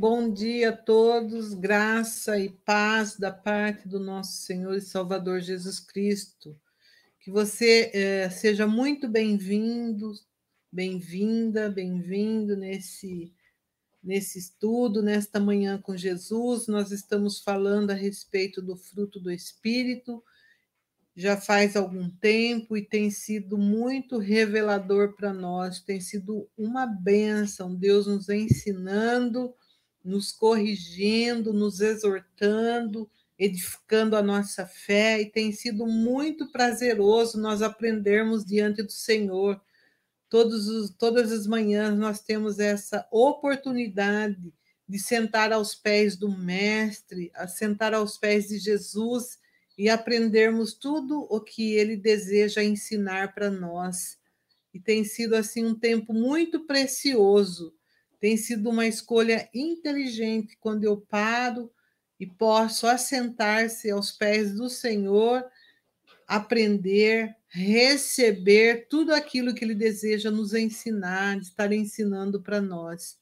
[0.00, 5.80] Bom dia a todos, graça e paz da parte do nosso Senhor e Salvador Jesus
[5.80, 6.56] Cristo.
[7.18, 10.12] Que você eh, seja muito bem-vindo,
[10.70, 13.34] bem-vinda, bem-vindo nesse,
[14.00, 16.68] nesse estudo, nesta manhã com Jesus.
[16.68, 20.22] Nós estamos falando a respeito do fruto do Espírito
[21.18, 27.74] já faz algum tempo e tem sido muito revelador para nós, tem sido uma benção,
[27.74, 29.52] Deus nos ensinando,
[30.08, 33.08] nos corrigindo, nos exortando,
[33.38, 39.60] edificando a nossa fé, e tem sido muito prazeroso nós aprendermos diante do Senhor.
[40.32, 44.52] Os, todas as manhãs nós temos essa oportunidade
[44.88, 49.38] de sentar aos pés do Mestre, a sentar aos pés de Jesus
[49.76, 54.18] e aprendermos tudo o que ele deseja ensinar para nós.
[54.74, 57.74] E tem sido assim um tempo muito precioso.
[58.20, 61.70] Tem sido uma escolha inteligente quando eu paro
[62.18, 65.44] e posso assentar-se aos pés do Senhor,
[66.26, 73.18] aprender, receber tudo aquilo que ele deseja nos ensinar, estar ensinando para nós.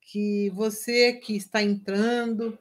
[0.00, 2.58] Que você que está entrando,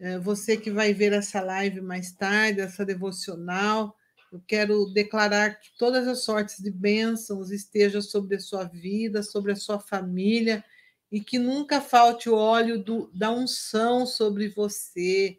[0.00, 3.94] é, você que vai ver essa live mais tarde, essa devocional,
[4.32, 9.52] eu quero declarar que todas as sortes de bênçãos estejam sobre a sua vida, sobre
[9.52, 10.64] a sua família,
[11.10, 15.38] e que nunca falte o óleo do, da unção sobre você.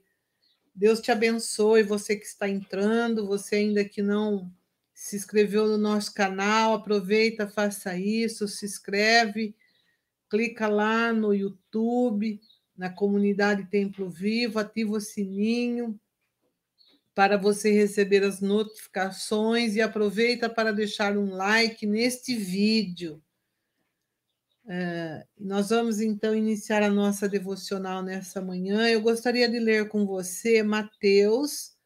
[0.74, 4.52] Deus te abençoe, você que está entrando, você ainda que não
[4.94, 9.56] se inscreveu no nosso canal, aproveita, faça isso, se inscreve,
[10.30, 12.42] clica lá no YouTube,
[12.76, 16.00] na comunidade Templo Vivo, ativa o sininho
[17.18, 23.20] para você receber as notificações e aproveita para deixar um like neste vídeo.
[24.70, 28.88] É, nós vamos então iniciar a nossa devocional nessa manhã.
[28.90, 31.78] Eu gostaria de ler com você Mateus.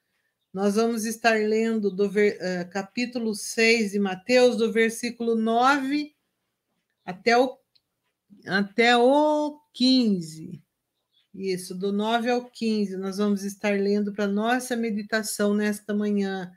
[0.52, 6.14] Nós vamos estar lendo do ver, uh, capítulo 6 de Mateus, do versículo 9
[7.05, 7.55] até o,
[8.48, 10.61] até o 15.
[11.34, 16.52] Isso, do 9 ao 15, nós vamos estar lendo para nossa meditação nesta manhã.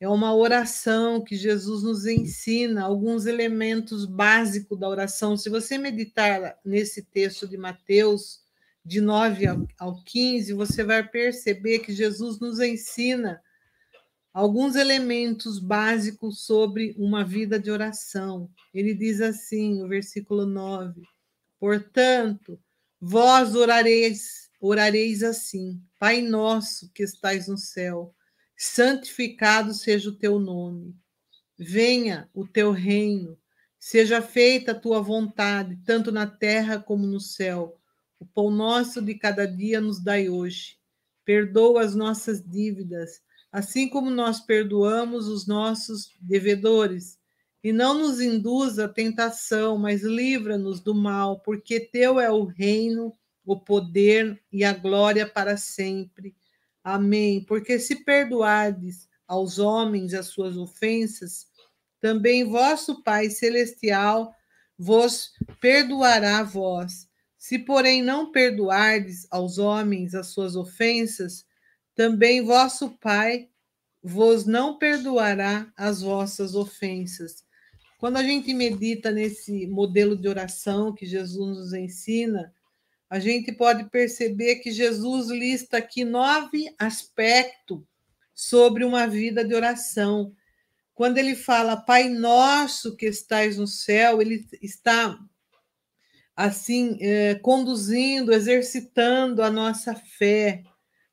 [0.00, 5.36] É uma oração que Jesus nos ensina, alguns elementos básicos da oração.
[5.36, 8.40] Se você meditar nesse texto de Mateus,
[8.84, 9.46] de 9
[9.78, 13.42] ao 15, você vai perceber que Jesus nos ensina
[14.32, 18.48] alguns elementos básicos sobre uma vida de oração.
[18.72, 21.02] Ele diz assim, o versículo 9:
[21.58, 22.58] Portanto,
[23.00, 28.12] Vós orareis, orareis assim: Pai nosso que estais no céu,
[28.58, 30.96] santificado seja o teu nome.
[31.56, 33.38] Venha o teu reino,
[33.78, 37.80] seja feita a tua vontade, tanto na terra como no céu.
[38.18, 40.76] O pão nosso de cada dia nos dai hoje.
[41.24, 47.18] Perdoa as nossas dívidas, assim como nós perdoamos os nossos devedores
[47.62, 53.12] e não nos induza à tentação, mas livra-nos do mal, porque teu é o reino,
[53.44, 56.34] o poder e a glória para sempre.
[56.88, 57.44] Amém.
[57.44, 61.46] Porque se perdoardes aos homens as suas ofensas,
[62.00, 64.34] também vosso Pai celestial
[64.78, 67.06] vos perdoará a vós.
[67.36, 71.44] Se, porém, não perdoardes aos homens as suas ofensas,
[71.94, 73.50] também vosso Pai
[74.02, 77.44] vos não perdoará as vossas ofensas.
[77.98, 82.50] Quando a gente medita nesse modelo de oração que Jesus nos ensina,
[83.10, 87.80] a gente pode perceber que Jesus lista aqui nove aspectos
[88.34, 90.32] sobre uma vida de oração.
[90.94, 95.18] Quando ele fala Pai nosso que estais no céu, ele está
[96.36, 100.62] assim é, conduzindo, exercitando a nossa fé.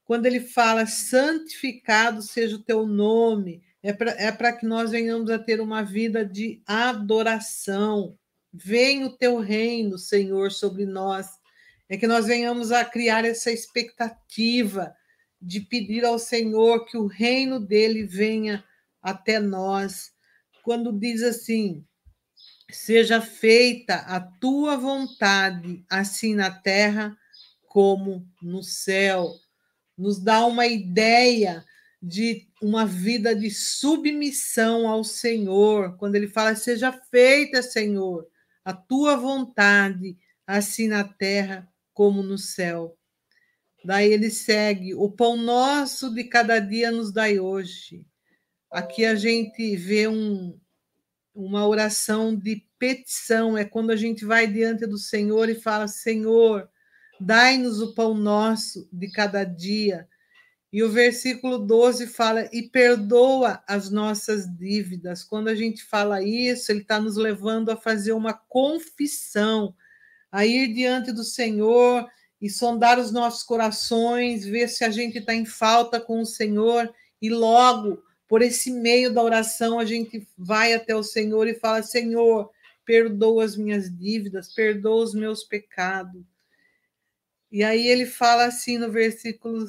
[0.04, 5.40] Quando ele fala santificado seja o teu nome, é para é que nós venhamos a
[5.40, 8.18] ter uma vida de adoração.
[8.52, 11.35] Venha o teu reino, Senhor, sobre nós.
[11.88, 14.96] É que nós venhamos a criar essa expectativa
[15.42, 18.64] de pedir ao Senhor que o reino dele venha
[19.02, 20.12] até nós.
[20.64, 21.86] Quando diz assim:
[22.72, 27.16] seja feita a tua vontade, assim na terra
[27.68, 29.32] como no céu.
[29.98, 31.64] Nos dá uma ideia
[32.02, 38.28] de uma vida de submissão ao Senhor, quando ele fala: Seja feita, Senhor,
[38.64, 40.18] a tua vontade,
[40.48, 42.96] assim na terra como no céu.
[43.84, 48.06] Daí ele segue: O pão nosso de cada dia nos dai hoje.
[48.70, 50.60] Aqui a gente vê um,
[51.34, 56.70] uma oração de petição, é quando a gente vai diante do Senhor e fala: Senhor,
[57.20, 60.08] Dai-nos o pão nosso de cada dia.
[60.72, 65.24] E o versículo 12 fala: e perdoa as nossas dívidas.
[65.24, 69.74] Quando a gente fala isso, ele está nos levando a fazer uma confissão,
[70.36, 72.06] a ir diante do Senhor
[72.42, 76.94] e sondar os nossos corações, ver se a gente está em falta com o Senhor,
[77.22, 81.82] e logo, por esse meio da oração, a gente vai até o Senhor e fala:
[81.82, 82.52] Senhor,
[82.84, 86.22] perdoa as minhas dívidas, perdoa os meus pecados.
[87.50, 89.66] E aí ele fala assim no versículo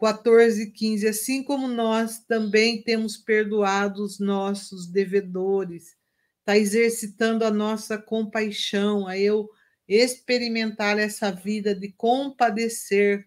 [0.00, 5.96] 14 e 15: Assim como nós também temos perdoado os nossos devedores,
[6.44, 9.48] está exercitando a nossa compaixão, a eu
[9.88, 13.26] experimentar essa vida de compadecer,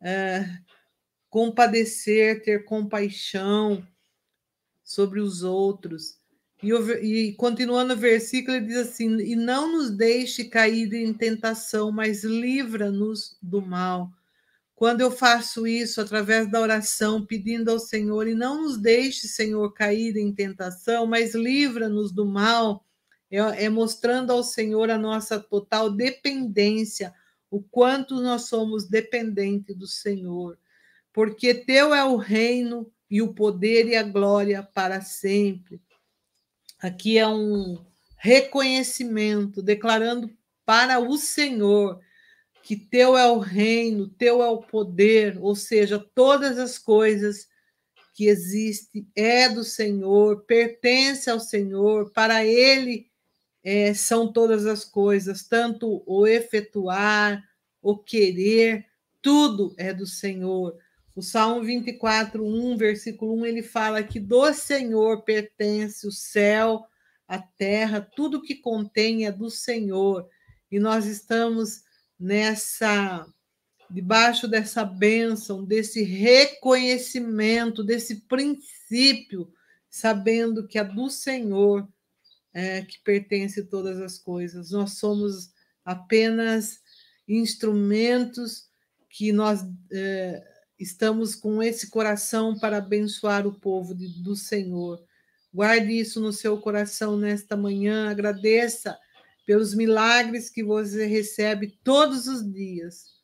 [0.00, 0.64] uh,
[1.30, 3.86] compadecer, ter compaixão
[4.82, 6.18] sobre os outros.
[6.60, 11.92] E, e, continuando o versículo, ele diz assim: E não nos deixe cair em tentação,
[11.92, 14.10] mas livra-nos do mal.
[14.76, 19.72] Quando eu faço isso através da oração, pedindo ao Senhor, e não nos deixe, Senhor,
[19.72, 22.84] cair em tentação, mas livra-nos do mal,
[23.30, 27.14] é, é mostrando ao Senhor a nossa total dependência,
[27.50, 30.58] o quanto nós somos dependentes do Senhor.
[31.10, 35.80] Porque teu é o reino e o poder e a glória para sempre.
[36.78, 37.82] Aqui é um
[38.18, 40.30] reconhecimento, declarando
[40.66, 41.98] para o Senhor
[42.66, 47.46] que teu é o reino, teu é o poder, ou seja, todas as coisas
[48.12, 53.08] que existem é do Senhor, pertence ao Senhor, para Ele
[53.62, 57.40] é, são todas as coisas, tanto o efetuar,
[57.80, 58.84] o querer,
[59.22, 60.76] tudo é do Senhor.
[61.14, 66.84] O Salmo 24, 1, versículo 1, ele fala que do Senhor pertence o céu,
[67.28, 70.28] a terra, tudo que contém é do Senhor.
[70.68, 71.85] E nós estamos
[72.18, 73.26] nessa
[73.88, 79.52] debaixo dessa bênção, desse reconhecimento, desse princípio,
[79.88, 81.88] sabendo que é do Senhor
[82.52, 84.70] é, que pertence todas as coisas.
[84.70, 85.52] Nós somos
[85.84, 86.80] apenas
[87.28, 88.68] instrumentos
[89.08, 89.60] que nós
[89.92, 90.42] é,
[90.78, 95.02] estamos com esse coração para abençoar o povo de, do Senhor.
[95.52, 98.98] Guarde isso no seu coração nesta manhã, agradeça
[99.46, 103.14] pelos milagres que você recebe todos os dias.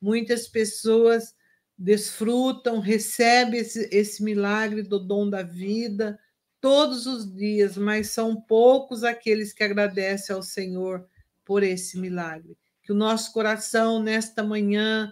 [0.00, 1.34] Muitas pessoas
[1.76, 6.18] desfrutam, recebem esse, esse milagre do dom da vida
[6.60, 11.04] todos os dias, mas são poucos aqueles que agradecem ao Senhor
[11.44, 12.56] por esse milagre.
[12.84, 15.10] Que o nosso coração, nesta manhã,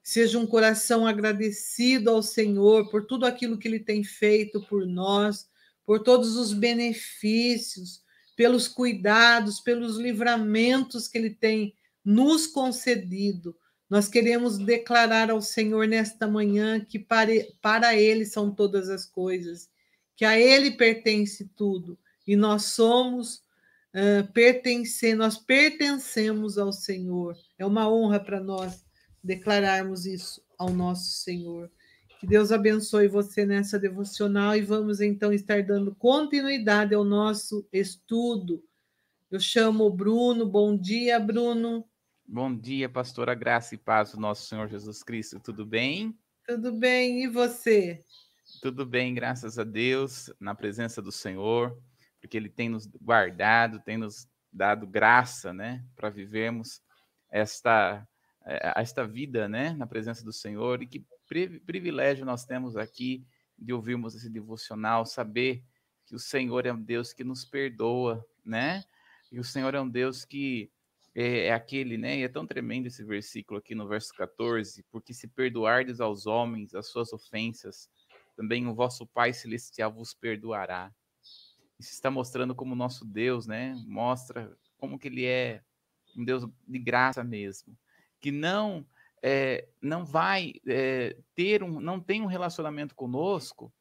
[0.00, 5.48] seja um coração agradecido ao Senhor por tudo aquilo que Ele tem feito por nós,
[5.84, 8.02] por todos os benefícios,
[8.36, 11.74] pelos cuidados, pelos livramentos que Ele tem
[12.04, 13.56] nos concedido.
[13.88, 19.68] Nós queremos declarar ao Senhor nesta manhã que para, para Ele são todas as coisas,
[20.16, 23.42] que a Ele pertence tudo, e nós somos
[23.94, 27.36] uh, pertencer, nós pertencemos ao Senhor.
[27.58, 28.84] É uma honra para nós
[29.22, 31.70] declararmos isso ao nosso Senhor.
[32.22, 38.62] Que Deus abençoe você nessa devocional e vamos então estar dando continuidade ao nosso estudo.
[39.28, 40.46] Eu chamo o Bruno.
[40.46, 41.84] Bom dia, Bruno.
[42.24, 45.40] Bom dia, pastora Graça e Paz do nosso Senhor Jesus Cristo.
[45.40, 46.16] Tudo bem?
[46.46, 47.24] Tudo bem.
[47.24, 48.04] E você?
[48.62, 51.76] Tudo bem, graças a Deus, na presença do Senhor,
[52.20, 56.80] porque Ele tem nos guardado, tem nos dado graça, né, para vivermos
[57.28, 58.06] esta
[58.46, 61.04] eh, esta vida, né, na presença do Senhor e que
[61.66, 63.26] privilégio nós temos aqui
[63.58, 65.62] de ouvirmos esse devocional, saber
[66.06, 68.84] que o Senhor é um Deus que nos perdoa, né?
[69.30, 70.70] E o Senhor é um Deus que
[71.14, 72.18] é, é, aquele, né?
[72.18, 76.74] E é tão tremendo esse versículo aqui no verso 14, porque se perdoardes aos homens
[76.74, 77.88] as suas ofensas,
[78.36, 80.92] também o vosso Pai celestial vos perdoará.
[81.78, 83.74] Isso está mostrando como nosso Deus, né?
[83.86, 85.62] Mostra como que ele é
[86.16, 87.76] um Deus de graça mesmo,
[88.20, 88.86] que não
[89.22, 93.72] é, não vai é, ter um, não tem um relacionamento conosco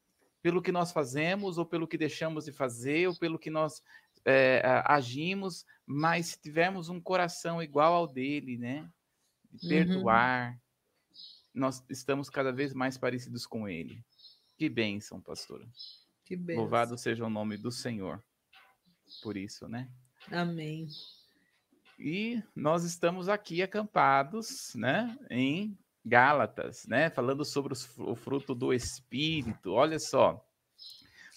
[0.41, 3.81] pelo que nós fazemos ou pelo que deixamos de fazer ou pelo que nós
[4.25, 8.89] é, agimos, mas se tivermos um coração igual ao dele, né,
[9.51, 9.69] de uhum.
[9.69, 10.57] perdoar, uhum.
[11.53, 14.03] nós estamos cada vez mais parecidos com ele.
[14.57, 15.67] Que bênção, pastora.
[16.23, 16.61] Que bênção.
[16.63, 18.23] Louvado seja o nome do Senhor.
[19.21, 19.91] Por isso, né?
[20.31, 20.87] Amém.
[22.03, 29.73] E nós estamos aqui acampados, né, em Gálatas, né, falando sobre o fruto do Espírito.
[29.73, 30.43] Olha só,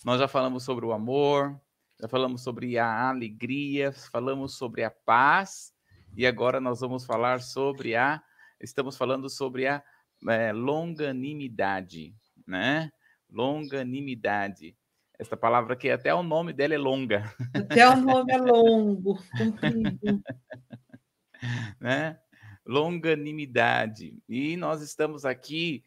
[0.03, 1.61] nós já falamos sobre o amor,
[2.01, 5.75] já falamos sobre a alegria, falamos sobre a paz
[6.17, 8.23] E agora nós vamos falar sobre a.
[8.59, 9.83] Estamos falando sobre a
[10.27, 12.15] é, longanimidade,
[12.47, 12.91] né?
[13.31, 14.75] Longanimidade.
[15.19, 17.33] Essa palavra aqui, até o nome dela é longa.
[17.55, 20.23] Até o nome é longo, comprido.
[21.81, 22.19] né?
[22.67, 24.19] Longanimidade.
[24.29, 25.85] E nós estamos aqui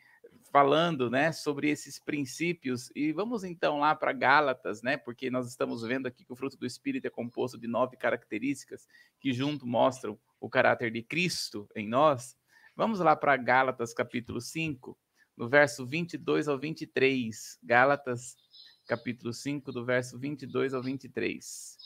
[0.50, 5.84] falando, né, sobre esses princípios e vamos então lá para Gálatas, né, porque nós estamos
[5.84, 8.88] vendo aqui que o fruto do espírito é composto de nove características
[9.20, 12.36] que junto mostram o caráter de Cristo em nós.
[12.76, 14.98] Vamos lá para Gálatas capítulo 5,
[15.36, 17.60] no verso 22 ao 23.
[17.62, 18.36] Gálatas
[18.88, 21.78] capítulo 5, do verso 22 ao 23.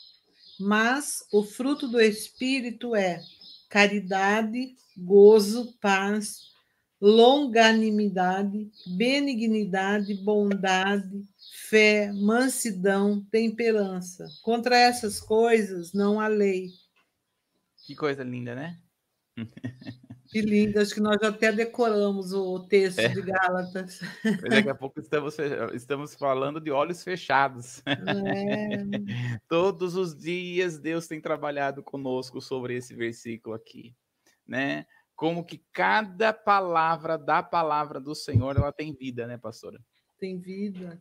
[0.60, 3.20] Mas o fruto do espírito é
[3.68, 6.52] caridade, gozo, paz,
[7.00, 11.26] longanimidade, benignidade, bondade,
[11.68, 14.26] fé, mansidão, temperança.
[14.42, 16.68] Contra essas coisas não há lei.
[17.84, 18.78] Que coisa linda, né?
[20.32, 23.08] Que lindo, acho que nós até decoramos o texto é.
[23.08, 24.00] de Gálatas.
[24.48, 25.36] Daqui a pouco estamos,
[25.74, 27.82] estamos falando de olhos fechados.
[27.86, 27.92] É.
[29.46, 33.94] Todos os dias Deus tem trabalhado conosco sobre esse versículo aqui,
[34.46, 34.86] né?
[35.14, 39.78] como que cada palavra da palavra do Senhor ela tem vida, né, pastora?
[40.18, 41.00] Tem vida.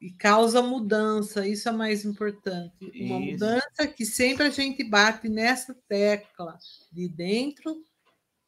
[0.00, 2.74] E, causa mudança, isso é mais importante.
[2.80, 3.32] Uma isso.
[3.32, 6.56] mudança que sempre a gente bate nessa tecla,
[6.90, 7.84] de dentro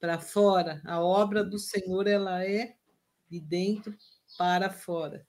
[0.00, 0.80] para fora.
[0.84, 2.74] A obra do Senhor ela é
[3.30, 3.94] de dentro
[4.38, 5.26] para fora.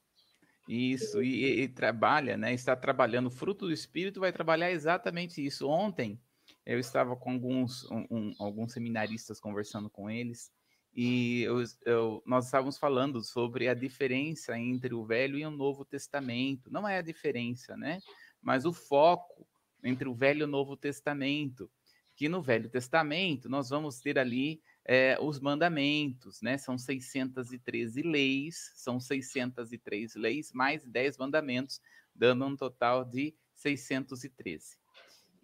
[0.66, 2.54] Isso, e, e, trabalha, né?
[2.54, 5.68] Está trabalhando, o fruto do Espírito vai trabalhar exatamente isso.
[5.68, 6.18] Ontem,
[6.64, 10.50] eu estava com alguns, um, um, alguns seminaristas conversando com eles
[10.94, 15.84] e eu, eu, nós estávamos falando sobre a diferença entre o Velho e o Novo
[15.84, 16.70] Testamento.
[16.70, 18.00] Não é a diferença, né?
[18.40, 19.46] Mas o foco
[19.82, 21.70] entre o Velho e o Novo Testamento.
[22.16, 26.56] Que no Velho Testamento nós vamos ter ali é, os mandamentos, né?
[26.56, 31.80] São 613 leis, são 603 leis mais 10 mandamentos,
[32.14, 34.76] dando um total de 613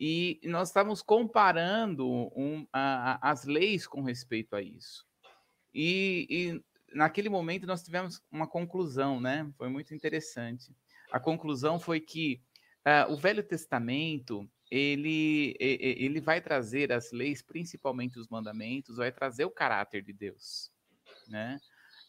[0.00, 5.09] e nós estávamos comparando um, a, a, as leis com respeito a isso.
[5.74, 6.64] E, e,
[6.96, 9.50] naquele momento nós tivemos uma conclusão, né?
[9.56, 10.74] Foi muito interessante.
[11.10, 12.42] A conclusão foi que
[12.86, 19.44] uh, o Velho Testamento ele, ele vai trazer as leis, principalmente os mandamentos, vai trazer
[19.44, 20.70] o caráter de Deus,
[21.26, 21.58] né?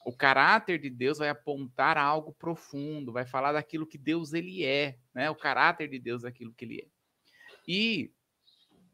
[0.06, 4.63] O caráter de Deus vai apontar a algo profundo, vai falar daquilo que Deus ele
[4.63, 5.30] é, né?
[5.30, 6.88] O caráter de Deus, aquilo que ele é.
[7.68, 8.12] E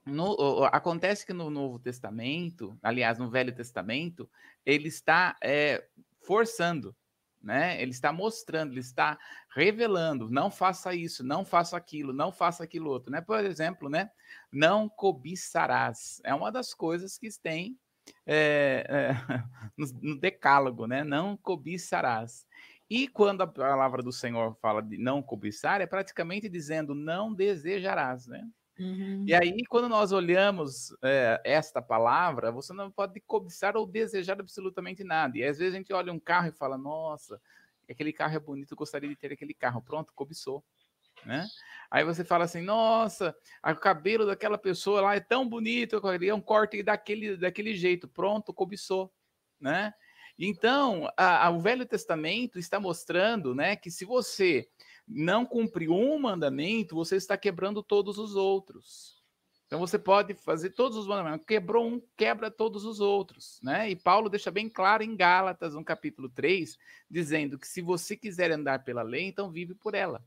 [0.07, 4.29] no, acontece que no Novo Testamento, aliás, no Velho Testamento,
[4.65, 5.85] ele está é,
[6.21, 6.95] forçando,
[7.41, 7.81] né?
[7.81, 9.17] Ele está mostrando, ele está
[9.53, 13.21] revelando, não faça isso, não faça aquilo, não faça aquilo outro, né?
[13.21, 14.09] Por exemplo, né?
[14.51, 16.21] Não cobiçarás.
[16.23, 17.77] É uma das coisas que tem
[18.25, 19.13] é, é,
[19.77, 21.03] no, no decálogo, né?
[21.03, 22.45] Não cobiçarás.
[22.89, 28.27] E quando a palavra do Senhor fala de não cobiçar, é praticamente dizendo não desejarás,
[28.27, 28.47] né?
[28.79, 29.25] Uhum.
[29.27, 35.03] E aí, quando nós olhamos é, esta palavra, você não pode cobiçar ou desejar absolutamente
[35.03, 35.37] nada.
[35.37, 37.41] E às vezes a gente olha um carro e fala, nossa,
[37.89, 39.81] aquele carro é bonito, eu gostaria de ter aquele carro.
[39.81, 40.63] Pronto, cobiçou.
[41.25, 41.47] Né?
[41.89, 46.35] Aí você fala assim, nossa, o cabelo daquela pessoa lá é tão bonito, eu queria
[46.35, 48.07] um corte daquele, daquele jeito.
[48.07, 49.11] Pronto, cobiçou.
[49.59, 49.91] Né?
[50.37, 54.69] Então, a, a, o Velho Testamento está mostrando né, que se você
[55.07, 59.17] não cumprir um mandamento, você está quebrando todos os outros.
[59.67, 61.45] Então você pode fazer todos os mandamentos.
[61.45, 63.59] Quebrou um, quebra todos os outros.
[63.61, 63.89] Né?
[63.89, 66.77] E Paulo deixa bem claro em Gálatas, no capítulo 3,
[67.09, 70.23] dizendo que se você quiser andar pela lei, então vive por ela.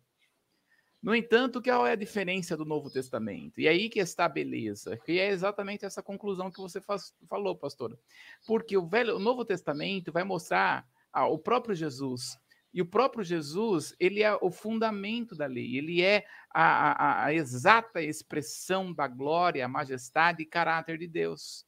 [1.03, 3.59] No entanto, qual é a diferença do Novo Testamento?
[3.59, 7.57] E aí que está a beleza, que é exatamente essa conclusão que você faz, falou,
[7.57, 7.99] pastora.
[8.47, 12.39] Porque o, velho, o Novo Testamento vai mostrar ah, o próprio Jesus.
[12.73, 16.25] E o próprio Jesus, ele é o fundamento da lei, ele é
[16.55, 21.67] a, a, a exata expressão da glória, majestade e caráter de Deus.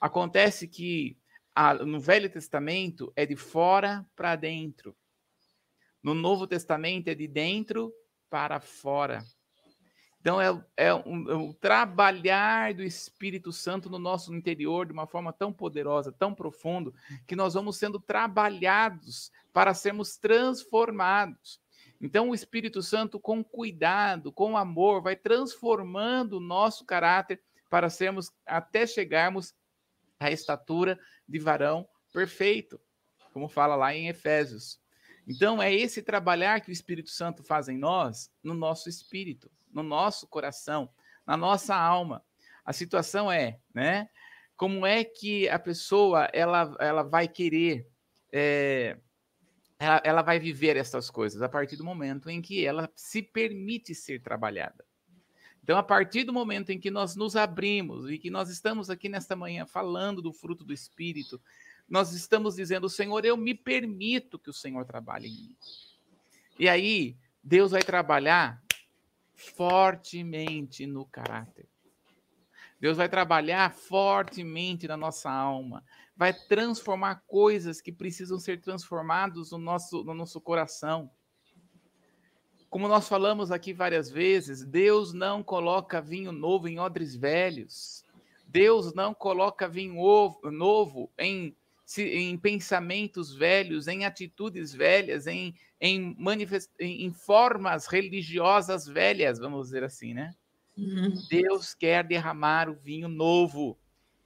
[0.00, 1.18] Acontece que
[1.54, 4.96] a, no Velho Testamento é de fora para dentro.
[6.02, 7.92] No Novo Testamento é de dentro
[8.30, 9.24] para fora.
[10.20, 15.06] Então, é, é, um, é, um, trabalhar do Espírito Santo no nosso interior de uma
[15.06, 16.94] forma tão poderosa, tão profundo,
[17.26, 21.58] que nós vamos sendo trabalhados para sermos transformados.
[21.98, 28.30] Então, o Espírito Santo, com cuidado, com amor, vai transformando o nosso caráter para sermos,
[28.44, 29.54] até chegarmos
[30.18, 32.78] à estatura de varão perfeito,
[33.32, 34.78] como fala lá em Efésios.
[35.26, 39.82] Então, é esse trabalhar que o Espírito Santo faz em nós, no nosso espírito, no
[39.82, 40.88] nosso coração,
[41.26, 42.24] na nossa alma.
[42.64, 44.08] A situação é, né?
[44.56, 47.86] Como é que a pessoa ela, ela vai querer,
[48.30, 48.98] é,
[49.78, 53.94] ela, ela vai viver essas coisas a partir do momento em que ela se permite
[53.94, 54.84] ser trabalhada.
[55.62, 59.08] Então, a partir do momento em que nós nos abrimos e que nós estamos aqui
[59.08, 61.40] nesta manhã falando do fruto do Espírito,
[61.88, 65.56] nós estamos dizendo, Senhor, eu me permito que o Senhor trabalhe em mim.
[66.58, 68.62] E aí, Deus vai trabalhar
[69.40, 71.66] fortemente no caráter.
[72.78, 75.84] Deus vai trabalhar fortemente na nossa alma,
[76.16, 81.10] vai transformar coisas que precisam ser transformadas no nosso, no nosso coração.
[82.70, 88.04] Como nós falamos aqui várias vezes, Deus não coloca vinho novo em odres velhos.
[88.46, 89.94] Deus não coloca vinho
[90.50, 91.56] novo em,
[91.98, 96.70] em pensamentos velhos, em atitudes velhas, em, em, manifest...
[96.78, 100.34] em formas religiosas velhas, vamos dizer assim, né?
[100.76, 101.12] Uhum.
[101.28, 103.78] Deus quer derramar o vinho novo.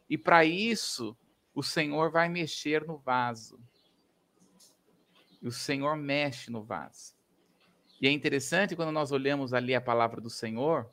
[0.09, 1.16] E para isso,
[1.54, 3.59] o Senhor vai mexer no vaso.
[5.40, 7.14] E o Senhor mexe no vaso.
[8.00, 10.90] E é interessante quando nós olhamos ali a palavra do Senhor,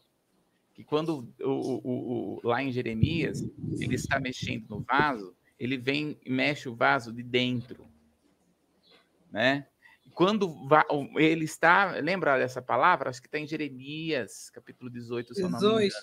[0.74, 3.42] que quando o, o, o, lá em Jeremias
[3.80, 7.88] ele está mexendo no vaso, ele vem e mexe o vaso de dentro,
[9.32, 9.68] né?
[10.12, 10.68] Quando
[11.18, 13.12] ele está, lembra dessa palavra?
[13.12, 15.96] Acho que está em Jeremias, capítulo 18, 18.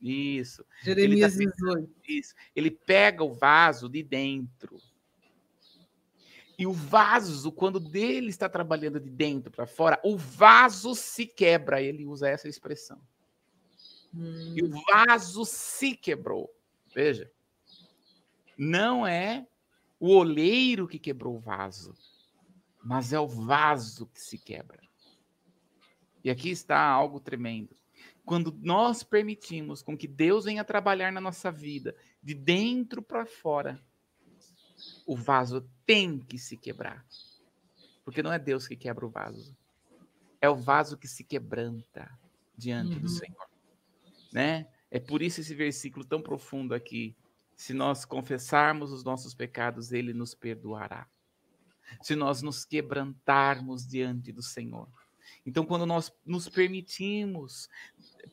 [0.00, 0.64] Isso.
[0.80, 1.92] Jeremias ele tá 18.
[2.08, 2.34] Isso.
[2.54, 4.78] Ele pega o vaso de dentro.
[6.56, 11.82] E o vaso, quando dele está trabalhando de dentro para fora, o vaso se quebra.
[11.82, 13.00] Ele usa essa expressão.
[14.14, 14.54] Hum.
[14.56, 16.48] E o vaso se quebrou.
[16.94, 17.28] Veja.
[18.56, 19.46] Não é
[19.98, 21.94] o oleiro que quebrou o vaso
[22.84, 24.78] mas é o vaso que se quebra.
[26.22, 27.74] E aqui está algo tremendo.
[28.26, 33.82] Quando nós permitimos com que Deus venha trabalhar na nossa vida, de dentro para fora,
[35.06, 37.04] o vaso tem que se quebrar.
[38.04, 39.56] Porque não é Deus que quebra o vaso.
[40.40, 42.10] É o vaso que se quebranta
[42.56, 43.00] diante uhum.
[43.00, 43.48] do Senhor.
[44.30, 44.68] Né?
[44.90, 47.16] É por isso esse versículo tão profundo aqui.
[47.56, 51.06] Se nós confessarmos os nossos pecados, ele nos perdoará
[52.02, 54.88] se nós nos quebrantarmos diante do Senhor.
[55.46, 57.68] Então, quando nós nos permitimos,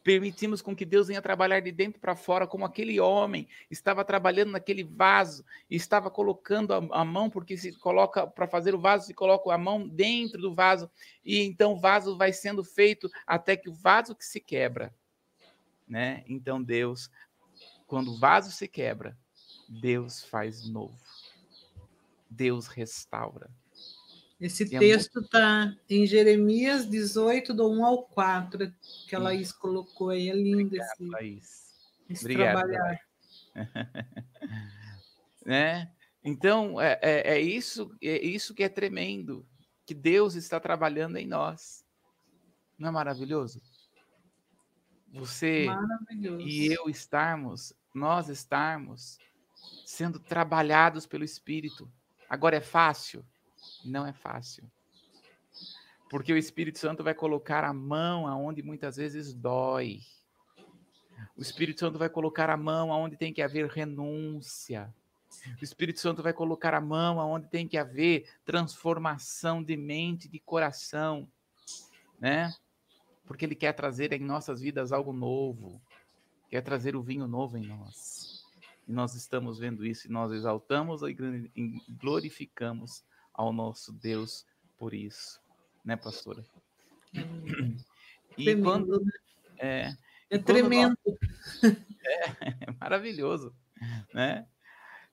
[0.04, 4.52] permitimos com que Deus venha trabalhar de dentro para fora, como aquele homem estava trabalhando
[4.52, 9.14] naquele vaso estava colocando a, a mão, porque se coloca para fazer o vaso, se
[9.14, 10.90] coloca a mão dentro do vaso,
[11.24, 14.94] e então o vaso vai sendo feito até que o vaso que se quebra,
[15.88, 16.24] né?
[16.28, 17.10] Então Deus,
[17.92, 19.18] quando o vaso se quebra,
[19.68, 20.98] Deus faz novo.
[22.30, 23.52] Deus restaura.
[24.40, 28.74] Esse e texto está em Jeremias 18, do 1 ao 4,
[29.10, 30.30] que a Laís colocou aí.
[30.30, 31.92] É lindo Obrigado, esse, Laís.
[32.10, 33.00] esse Obrigado, trabalhar.
[35.46, 35.92] né?
[36.24, 39.46] Então, é, é, é, isso, é isso que é tremendo,
[39.86, 41.84] que Deus está trabalhando em nós.
[42.78, 43.62] Não é maravilhoso?
[45.14, 46.48] Você maravilhoso.
[46.48, 49.18] e eu estarmos, nós estarmos
[49.86, 51.92] sendo trabalhados pelo Espírito
[52.32, 53.26] Agora é fácil?
[53.84, 54.64] Não é fácil.
[56.10, 60.00] Porque o Espírito Santo vai colocar a mão aonde muitas vezes dói.
[61.36, 64.96] O Espírito Santo vai colocar a mão aonde tem que haver renúncia.
[65.60, 70.40] O Espírito Santo vai colocar a mão aonde tem que haver transformação de mente, de
[70.40, 71.30] coração,
[72.18, 72.56] né?
[73.26, 75.82] Porque ele quer trazer em nossas vidas algo novo.
[76.52, 78.46] Quer trazer o vinho novo em nós.
[78.86, 81.16] E nós estamos vendo isso e nós exaltamos e
[81.90, 84.46] glorificamos ao nosso Deus
[84.78, 85.40] por isso,
[85.86, 86.44] né, pastora?
[87.16, 87.78] Hum.
[88.38, 89.12] E tremendo, quando né?
[89.60, 89.96] é,
[90.30, 90.98] é tremendo.
[91.06, 91.64] Nós,
[92.04, 93.56] é, é, maravilhoso,
[94.14, 94.46] né?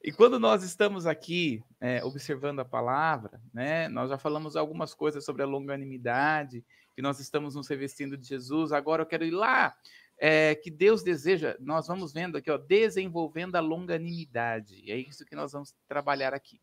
[0.03, 5.25] E quando nós estamos aqui é, observando a palavra, né, nós já falamos algumas coisas
[5.25, 6.65] sobre a longanimidade,
[6.97, 8.73] que nós estamos nos revestindo de Jesus.
[8.73, 9.77] Agora eu quero ir lá
[10.19, 14.91] é, que Deus deseja, nós vamos vendo aqui, ó, desenvolvendo a longanimidade.
[14.91, 16.61] É isso que nós vamos trabalhar aqui.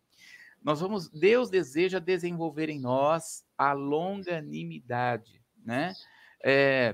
[0.62, 5.94] Nós vamos, Deus deseja desenvolver em nós a longanimidade, né?
[6.44, 6.94] É,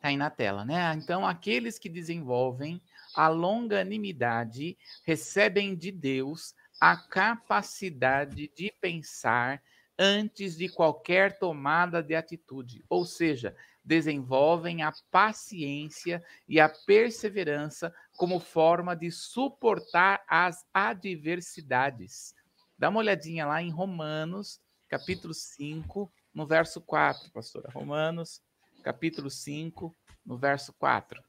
[0.00, 0.94] tá aí na tela, né?
[0.94, 2.80] Então, aqueles que desenvolvem
[3.14, 9.62] a longanimidade recebem de Deus a capacidade de pensar
[9.98, 18.40] antes de qualquer tomada de atitude, ou seja, desenvolvem a paciência e a perseverança como
[18.40, 22.34] forma de suportar as adversidades.
[22.78, 27.70] Dá uma olhadinha lá em Romanos, capítulo 5, no verso 4, pastora.
[27.70, 28.40] Romanos,
[28.82, 29.94] capítulo 5,
[30.24, 31.22] no verso 4.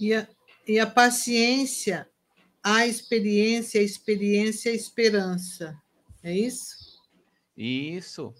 [0.00, 0.28] E a,
[0.66, 2.10] e a paciência,
[2.62, 5.83] a experiência, a experiência, a esperança.
[6.24, 7.02] É isso?
[7.56, 8.34] Isso.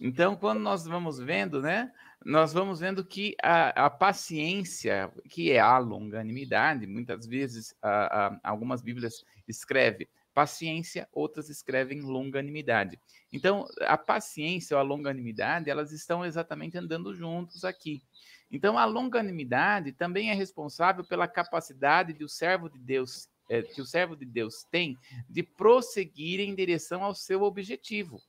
[0.00, 1.90] Então, quando nós vamos vendo, né?
[2.24, 8.40] Nós vamos vendo que a, a paciência, que é a longanimidade, muitas vezes a, a,
[8.44, 13.00] algumas Bíblias escrevem paciência, outras escrevem longanimidade.
[13.32, 18.02] Então, a paciência ou a longanimidade, elas estão exatamente andando juntos aqui.
[18.50, 23.80] Então, a longanimidade também é responsável pela capacidade de o servo de Deus, é, que
[23.80, 24.96] o servo de Deus tem
[25.28, 28.20] de prosseguir em direção ao seu objetivo,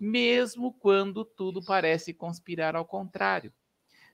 [0.00, 3.52] mesmo quando tudo parece conspirar ao contrário.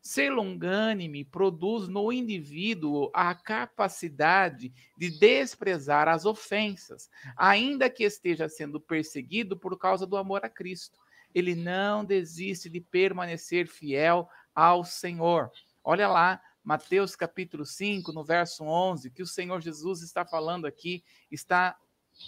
[0.03, 8.81] Ser longânime produz no indivíduo a capacidade de desprezar as ofensas, ainda que esteja sendo
[8.81, 10.99] perseguido por causa do amor a Cristo.
[11.33, 15.51] Ele não desiste de permanecer fiel ao Senhor.
[15.85, 21.03] Olha lá, Mateus capítulo 5, no verso 11, que o Senhor Jesus está falando aqui,
[21.31, 21.77] está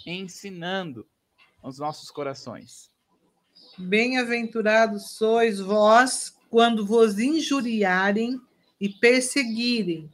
[0.05, 1.07] ensinando
[1.61, 2.91] aos nossos corações.
[3.77, 8.39] Bem-aventurados sois vós quando vos injuriarem
[8.79, 10.11] e perseguirem,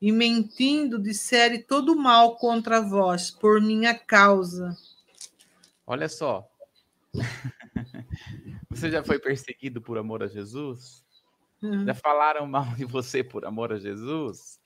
[0.00, 4.76] e mentindo disserem todo mal contra vós por minha causa.
[5.86, 6.48] Olha só.
[8.70, 11.04] Você já foi perseguido por amor a Jesus?
[11.62, 11.86] Uhum.
[11.86, 14.60] Já falaram mal de você por amor a Jesus?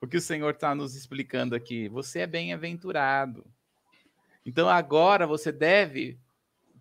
[0.00, 1.88] o que o Senhor está nos explicando aqui?
[1.88, 3.44] Você é bem-aventurado.
[4.44, 6.20] Então agora você deve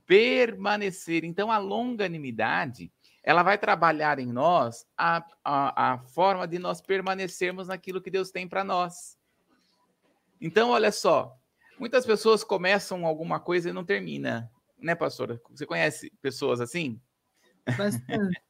[0.08, 1.26] permanecer.
[1.26, 7.68] Então, a longanimidade, ela vai trabalhar em nós a, a, a forma de nós permanecermos
[7.68, 9.20] naquilo que Deus tem para nós.
[10.40, 11.38] Então, olha só,
[11.78, 15.42] muitas pessoas começam alguma coisa e não termina, né, pastora?
[15.50, 17.02] Você conhece pessoas assim?
[17.76, 18.42] Bastante.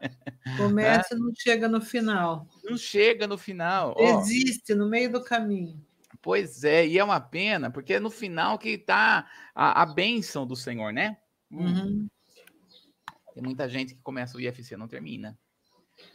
[0.56, 2.46] Começa e não chega no final.
[2.64, 3.94] Não chega no final.
[3.98, 5.84] Existe no meio do caminho.
[6.22, 10.46] Pois é, e é uma pena, porque é no final que está a, a bênção
[10.46, 11.16] do Senhor, né?
[11.50, 11.66] Hum.
[11.66, 12.08] Uhum.
[13.34, 15.38] Tem muita gente que começa o IFC e não termina.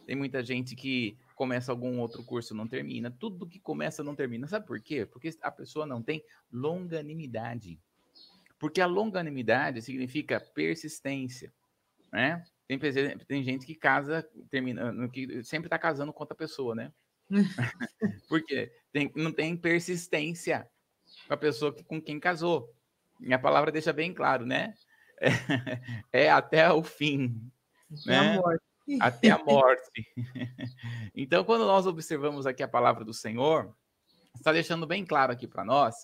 [0.06, 3.12] Tem muita gente que começa algum outro curso e não termina.
[3.12, 4.47] Tudo que começa não termina.
[4.47, 5.06] Sabe por quê?
[5.06, 7.80] Porque a pessoa não tem longanimidade.
[8.60, 11.54] Porque a longanimidade significa persistência,
[12.12, 12.43] né?
[12.67, 12.80] Tem,
[13.28, 16.91] tem gente que casa, termina, que sempre está casando com outra pessoa, né?
[18.30, 20.67] Porque tem, não tem persistência
[21.28, 22.74] com a pessoa que, com quem casou.
[23.19, 24.74] Minha palavra deixa bem claro, né?
[25.19, 25.30] É,
[26.26, 27.52] é até o fim.
[27.91, 28.17] Até né?
[28.17, 28.63] a morte.
[29.00, 30.08] Até a morte.
[31.15, 33.76] então, quando nós observamos aqui a palavra do Senhor,
[34.36, 35.95] está deixando bem claro aqui para nós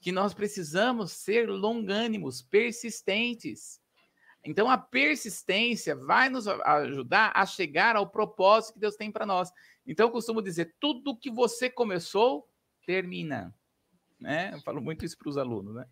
[0.00, 3.80] que nós precisamos ser longânimos, persistentes.
[4.46, 9.50] Então, a persistência vai nos ajudar a chegar ao propósito que Deus tem para nós.
[9.84, 12.48] Então, eu costumo dizer: tudo que você começou,
[12.86, 13.52] termina.
[14.20, 14.52] Né?
[14.54, 15.74] Eu falo muito isso para os alunos.
[15.74, 15.84] Né?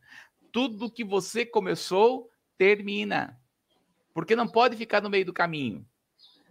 [0.52, 3.36] Tudo que você começou, termina.
[4.14, 5.84] Porque não pode ficar no meio do caminho.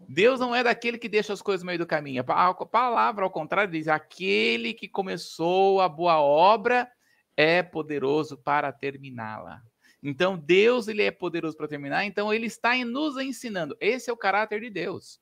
[0.10, 2.22] Deus não é daquele que deixa as coisas no meio do caminho.
[2.28, 6.92] A palavra, ao contrário, diz: aquele que começou a boa obra
[7.38, 9.62] é poderoso para terminá-la.
[10.04, 13.78] Então, Deus ele é poderoso para terminar, então ele está nos ensinando.
[13.80, 15.22] Esse é o caráter de Deus.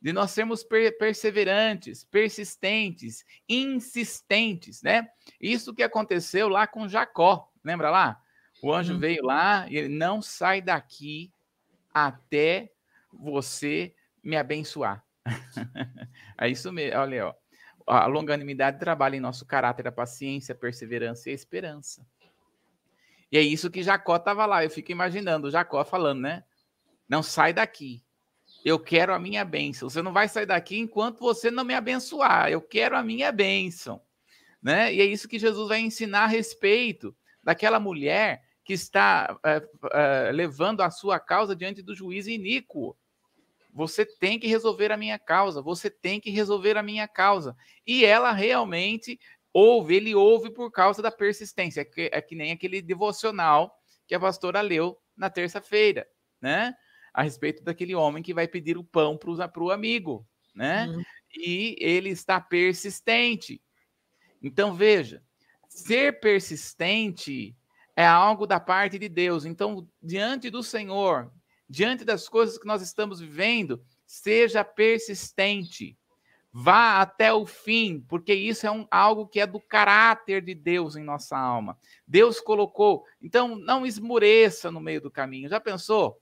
[0.00, 5.08] De nós sermos per perseverantes, persistentes, insistentes, né?
[5.40, 8.20] Isso que aconteceu lá com Jacó, lembra lá?
[8.62, 8.98] O anjo hum.
[8.98, 11.32] veio lá e ele não sai daqui
[11.92, 12.72] até
[13.12, 15.04] você me abençoar.
[16.38, 17.34] é isso mesmo, olha, ó.
[17.84, 22.06] A longanimidade trabalha em nosso caráter, a paciência, a perseverança e a esperança.
[23.32, 24.62] E é isso que Jacó estava lá.
[24.62, 26.44] Eu fico imaginando Jacó falando, né?
[27.08, 28.04] Não sai daqui.
[28.62, 29.88] Eu quero a minha bênção.
[29.88, 32.50] Você não vai sair daqui enquanto você não me abençoar.
[32.50, 34.02] Eu quero a minha bênção.
[34.62, 34.94] Né?
[34.94, 40.30] E é isso que Jesus vai ensinar a respeito daquela mulher que está é, é,
[40.30, 42.96] levando a sua causa diante do juiz iníquo.
[43.72, 47.56] Você tem que resolver a minha causa, você tem que resolver a minha causa.
[47.86, 49.18] E ela realmente
[49.52, 51.82] ouve, ele ouve por causa da persistência.
[51.82, 56.06] É que, é que nem aquele devocional que a pastora leu na terça-feira,
[56.40, 56.74] né?
[57.12, 60.86] A respeito daquele homem que vai pedir o pão para o amigo, né?
[60.86, 61.02] Uhum.
[61.36, 63.62] E ele está persistente.
[64.42, 65.22] Então, veja,
[65.68, 67.56] ser persistente
[67.94, 69.44] é algo da parte de Deus.
[69.44, 71.32] Então, diante do Senhor,
[71.68, 75.96] diante das coisas que nós estamos vivendo, seja persistente.
[76.52, 80.96] Vá até o fim, porque isso é um, algo que é do caráter de Deus
[80.96, 81.78] em nossa alma.
[82.06, 83.04] Deus colocou.
[83.22, 85.48] Então, não esmureça no meio do caminho.
[85.48, 86.20] Já pensou?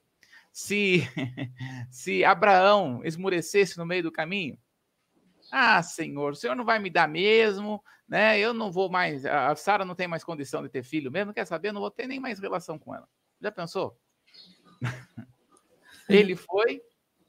[0.52, 1.02] Se,
[1.90, 4.56] se Abraão esmurecesse no meio do caminho?
[5.50, 8.38] Ah, Senhor, o Senhor não vai me dar mesmo, né?
[8.38, 11.44] Eu não vou mais, a Sara não tem mais condição de ter filho mesmo, quer
[11.44, 11.68] saber?
[11.68, 13.08] Eu não vou ter nem mais relação com ela.
[13.40, 13.98] Já pensou?
[16.08, 16.80] Ele foi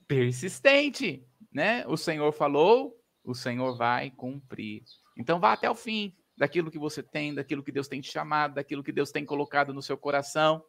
[0.07, 1.85] persistente, né?
[1.87, 4.83] O Senhor falou, o Senhor vai cumprir.
[5.17, 8.55] Então vá até o fim daquilo que você tem, daquilo que Deus tem te chamado,
[8.55, 10.63] daquilo que Deus tem colocado no seu coração.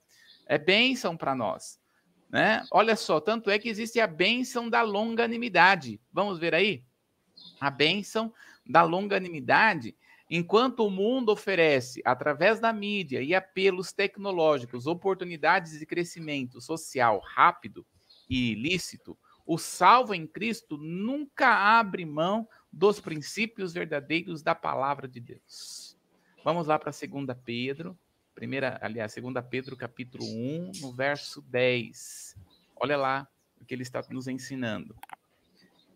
[0.46, 1.80] É bênção para nós.
[2.28, 2.64] Né?
[2.70, 6.00] Olha só, tanto é que existe a bênção da longanimidade.
[6.12, 6.84] Vamos ver aí?
[7.60, 8.32] A bênção
[8.66, 9.94] da longanimidade,
[10.30, 17.86] enquanto o mundo oferece, através da mídia e apelos tecnológicos, oportunidades de crescimento social rápido
[18.28, 19.18] e ilícito,
[19.52, 25.94] o salvo em Cristo nunca abre mão dos princípios verdadeiros da palavra de Deus.
[26.42, 27.94] Vamos lá para 2 Pedro,
[28.34, 32.34] primeira, aliás, 2 Pedro capítulo 1, no verso 10.
[32.76, 33.28] Olha lá
[33.60, 34.96] o que ele está nos ensinando.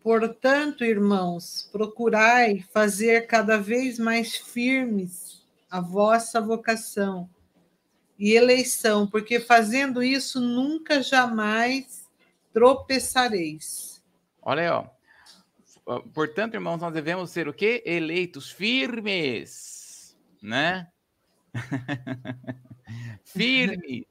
[0.03, 7.27] Portanto, irmãos, procurai fazer cada vez mais firmes a vossa vocação
[8.19, 12.06] e eleição, porque fazendo isso nunca jamais
[12.57, 14.03] tropeçareis.
[14.41, 16.01] Olha aí, ó.
[16.11, 17.83] Portanto, irmãos, nós devemos ser o quê?
[17.85, 20.87] Eleitos firmes, né?
[23.23, 24.07] firmes.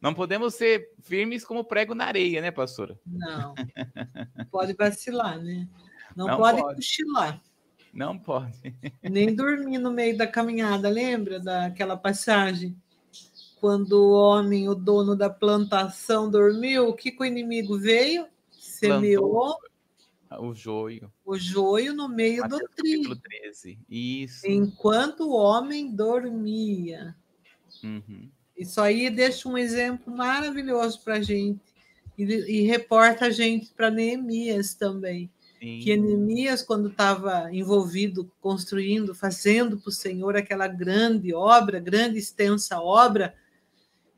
[0.00, 2.96] Não podemos ser firmes como prego na areia, né, pastora?
[3.04, 3.52] Não.
[4.52, 5.68] Pode vacilar, né?
[6.14, 7.42] Não, Não pode, pode cochilar.
[7.92, 8.74] Não pode.
[9.02, 12.80] Nem dormir no meio da caminhada, lembra daquela passagem?
[13.60, 18.26] Quando o homem, o dono da plantação, dormiu, o que, que o inimigo veio?
[18.50, 19.56] Semeou
[20.38, 21.12] o joio.
[21.24, 23.16] O joio no meio Mateus do trigo.
[23.16, 23.78] 13.
[23.88, 24.46] Isso.
[24.46, 27.16] Enquanto o homem dormia.
[27.82, 28.28] Uhum.
[28.56, 31.60] Isso aí deixa um exemplo maravilhoso para a gente.
[32.16, 35.30] E, e, reporta a gente para Neemias também.
[35.60, 35.80] Sim.
[35.80, 42.80] Que Neemias, quando estava envolvido, construindo, fazendo para o Senhor aquela grande obra, grande extensa
[42.80, 43.34] obra,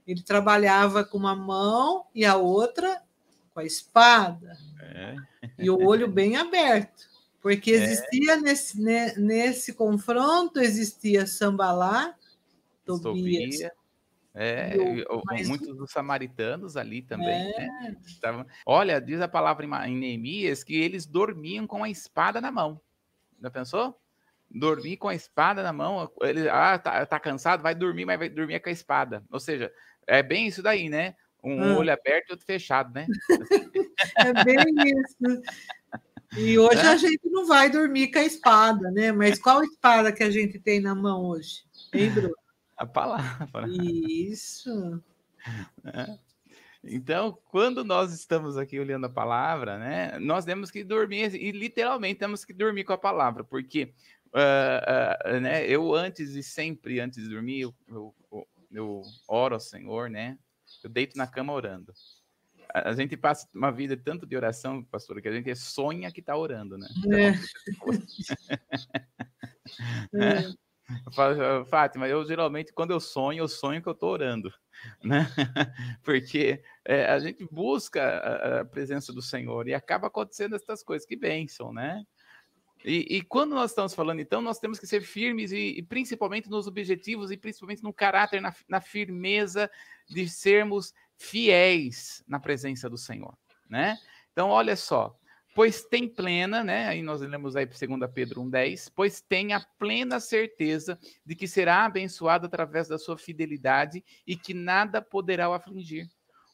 [0.08, 3.02] ele trabalhava com uma mão e a outra
[3.52, 4.56] com a espada.
[4.80, 5.16] É.
[5.58, 7.06] E o olho bem aberto.
[7.40, 7.74] Porque é.
[7.74, 8.36] existia é.
[8.36, 8.80] nesse,
[9.20, 12.14] nesse confronto, existia Sambalá,
[12.84, 13.56] Tobias.
[13.56, 13.72] Tobia.
[14.34, 14.76] É,
[15.46, 17.66] muitos dos samaritanos ali também, é.
[17.66, 17.96] né?
[18.06, 18.46] Estavam...
[18.64, 22.80] Olha, diz a palavra em Neemias que eles dormiam com a espada na mão.
[23.42, 24.00] Já pensou?
[24.48, 28.28] Dormir com a espada na mão, ele ah, tá, tá cansado, vai dormir, mas vai
[28.28, 29.24] dormir com a espada.
[29.30, 29.72] Ou seja,
[30.08, 31.14] é bem isso daí, né?
[31.42, 31.78] Um ah.
[31.78, 33.06] olho aberto e outro fechado, né?
[34.16, 35.42] é bem isso.
[36.36, 36.88] E hoje é.
[36.88, 39.12] a gente não vai dormir com a espada, né?
[39.12, 41.62] Mas qual espada que a gente tem na mão hoje?
[41.92, 42.34] Hein, Bruno?
[42.76, 43.66] A palavra.
[43.68, 45.02] Isso.
[45.84, 46.18] É.
[46.84, 52.18] Então, quando nós estamos aqui olhando a palavra, né, nós temos que dormir, e literalmente
[52.18, 53.94] temos que dormir com a palavra, porque
[54.26, 58.46] uh, uh, né, eu antes e sempre, antes de dormir, eu, eu, eu
[59.26, 60.38] oro ao Senhor, né,
[60.83, 61.92] eu deito na cama orando.
[62.72, 66.20] A, a gente passa uma vida tanto de oração, pastor, que a gente sonha que
[66.20, 66.88] está orando, né?
[66.98, 67.35] Então, é.
[70.44, 70.68] é.
[71.07, 74.50] Eu falo, Fátima, eu geralmente, quando eu sonho, eu sonho que eu estou orando,
[75.04, 75.26] né?
[76.02, 81.07] Porque é, a gente busca a, a, presença do Senhor e acaba acontecendo essas coisas,
[81.07, 82.02] que bênção, né?
[82.84, 86.48] E, e, quando nós estamos falando, então, nós temos que ser firmes e, e principalmente
[86.48, 89.70] nos objetivos e principalmente no caráter, na, na, firmeza
[90.08, 93.36] de sermos fiéis na presença do Senhor,
[93.68, 93.96] né?
[94.32, 95.18] Então, olha só,
[95.54, 96.86] pois tem plena, né?
[96.86, 97.80] Aí nós lemos aí 2
[98.14, 104.04] Pedro 1,10, pois tem a plena certeza de que será abençoado através da sua fidelidade
[104.24, 106.08] e que nada poderá o afligir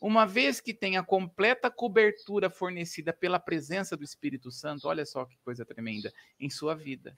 [0.06, 5.24] uma vez que tem a completa cobertura fornecida pela presença do Espírito Santo, olha só
[5.24, 7.16] que coisa tremenda, em sua vida.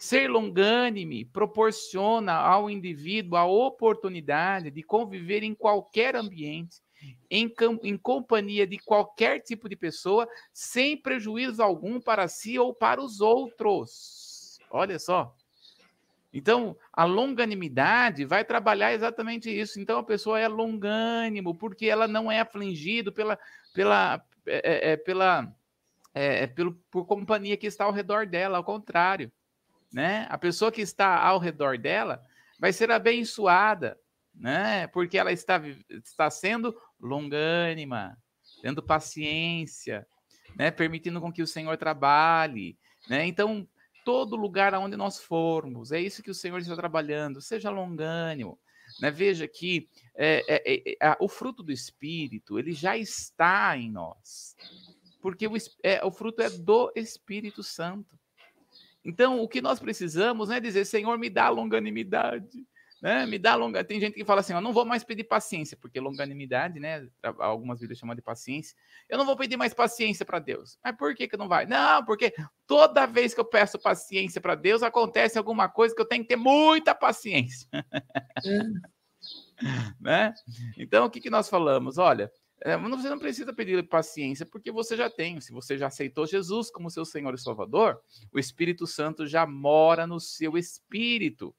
[0.00, 6.82] Ser longânime proporciona ao indivíduo a oportunidade de conviver em qualquer ambiente,
[7.30, 7.54] em,
[7.84, 13.20] em, companhia de qualquer tipo de pessoa, sem prejuízo algum para si ou para os
[13.20, 14.58] outros.
[14.72, 15.37] Olha só.
[16.32, 19.80] Então, a longanimidade vai trabalhar exatamente isso.
[19.80, 23.38] Então, a pessoa é longânimo, porque ela não é afligido pela,
[23.72, 25.50] pela, é, é, é pela,
[26.14, 29.32] é, é, pelo, por companhia que está ao redor dela, ao contrário.
[29.92, 30.26] Né?
[30.28, 32.22] A pessoa que está ao redor dela
[32.58, 33.98] vai ser abençoada,
[34.34, 34.86] né?
[34.88, 38.18] porque ela está, está sendo longânima,
[38.60, 40.06] tendo paciência,
[40.56, 40.70] né?
[40.70, 42.76] permitindo com que o Senhor trabalhe.
[43.08, 43.26] Né?
[43.26, 43.66] Então,
[44.08, 45.92] todo lugar aonde nós formos.
[45.92, 47.42] É isso que o Senhor está trabalhando.
[47.42, 48.58] Seja longânimo.
[49.02, 49.10] Né?
[49.10, 54.56] Veja que é, é, é, o fruto do Espírito ele já está em nós.
[55.20, 58.18] porque o, é, o fruto é do Espírito Santo.
[59.04, 62.66] Então, o que nós precisamos é dizer, Senhor, me dá longanimidade,
[63.00, 63.26] né?
[63.26, 63.84] Me dá longa.
[63.84, 67.06] Tem gente que fala assim, ó, não vou mais pedir paciência, porque longanimidade, né?
[67.38, 68.76] Algumas vidas chamam de paciência.
[69.08, 70.78] Eu não vou pedir mais paciência para Deus.
[70.82, 71.66] Mas por que que não vai?
[71.66, 72.34] Não, porque
[72.66, 76.28] toda vez que eu peço paciência para Deus, acontece alguma coisa que eu tenho que
[76.28, 77.68] ter muita paciência.
[77.72, 77.82] É.
[80.00, 80.34] né?
[80.76, 81.98] Então, o que que nós falamos?
[81.98, 82.30] Olha,
[82.60, 85.40] é, você não precisa pedir paciência, porque você já tem.
[85.40, 88.00] Se você já aceitou Jesus como seu Senhor e Salvador,
[88.32, 91.54] o Espírito Santo já mora no seu espírito.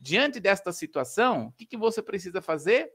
[0.00, 2.90] Diante desta situação, o que, que você precisa fazer?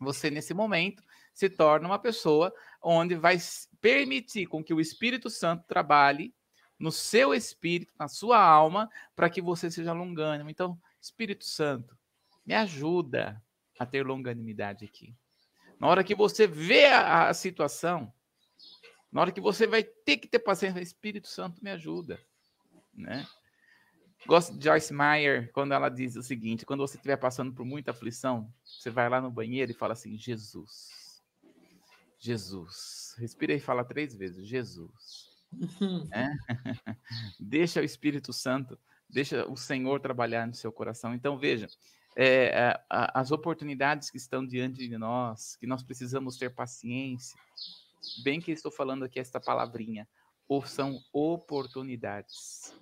[0.00, 1.02] Você, nesse momento,
[1.34, 3.36] se torna uma pessoa onde vai
[3.80, 6.34] permitir com que o Espírito Santo trabalhe
[6.78, 10.48] no seu espírito, na sua alma, para que você seja longânimo.
[10.48, 11.96] Então, Espírito Santo,
[12.44, 13.42] me ajuda
[13.78, 15.14] a ter longanimidade aqui.
[15.78, 18.12] Na hora que você vê a, a situação,
[19.12, 22.18] na hora que você vai ter que ter paciência, Espírito Santo me ajuda,
[22.92, 23.26] né?
[24.26, 27.90] Gosto de Joyce Meyer quando ela diz o seguinte: quando você estiver passando por muita
[27.90, 31.22] aflição, você vai lá no banheiro e fala assim: Jesus,
[32.18, 33.14] Jesus.
[33.18, 35.32] Respira e fala três vezes: Jesus.
[36.12, 36.30] É?
[37.38, 38.76] deixa o Espírito Santo,
[39.08, 41.14] deixa o Senhor trabalhar no seu coração.
[41.14, 41.68] Então, veja,
[42.16, 47.38] é, as oportunidades que estão diante de nós, que nós precisamos ter paciência.
[48.24, 50.08] Bem que estou falando aqui esta palavrinha,
[50.48, 52.74] ou são oportunidades.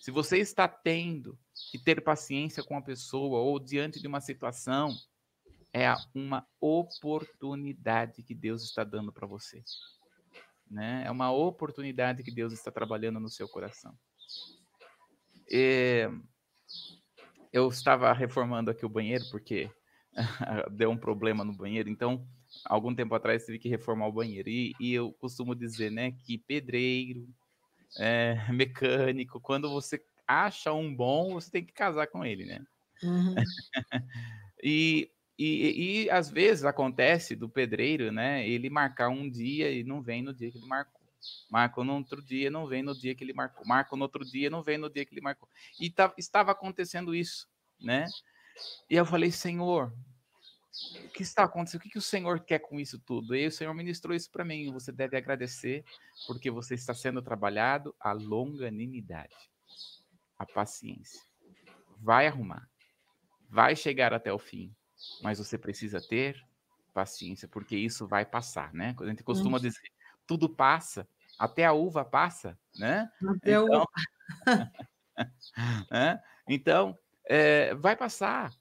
[0.00, 1.38] Se você está tendo
[1.70, 4.94] que ter paciência com a pessoa ou diante de uma situação,
[5.72, 9.62] é uma oportunidade que Deus está dando para você.
[10.70, 11.02] Né?
[11.04, 13.92] É uma oportunidade que Deus está trabalhando no seu coração.
[15.48, 16.08] E
[17.52, 19.70] eu estava reformando aqui o banheiro porque
[20.72, 22.26] deu um problema no banheiro, então
[22.64, 24.48] algum tempo atrás tive que reformar o banheiro.
[24.48, 27.28] E, e eu costumo dizer, né, que pedreiro,
[27.98, 32.66] é, mecânico, quando você acha um bom, você tem que casar com ele, né?
[33.02, 33.34] Uhum.
[34.62, 38.48] e, e, e às vezes acontece do pedreiro, né?
[38.48, 41.00] Ele marcar um dia e não vem no dia que ele marcou.
[41.50, 43.66] Marca no outro dia, não vem no dia que ele marcou.
[43.66, 45.48] Marca no outro dia, não vem no dia que ele marcou.
[45.80, 47.48] E tá, estava acontecendo isso,
[47.80, 48.06] né?
[48.88, 49.92] E eu falei, Senhor,
[51.04, 51.80] o que está acontecendo?
[51.80, 53.34] O que, que o Senhor quer com isso tudo?
[53.34, 54.72] E o Senhor ministrou isso para mim.
[54.72, 55.84] Você deve agradecer,
[56.26, 59.36] porque você está sendo trabalhado a longanimidade,
[60.36, 61.20] a paciência.
[62.00, 62.68] Vai arrumar,
[63.48, 64.74] vai chegar até o fim,
[65.22, 66.44] mas você precisa ter
[66.92, 68.94] paciência, porque isso vai passar, né?
[69.00, 69.80] A gente costuma dizer,
[70.26, 71.08] tudo passa,
[71.38, 73.10] até a uva passa, né?
[73.28, 73.88] Até então, a uva.
[75.90, 76.22] né?
[76.48, 78.52] então é, vai passar.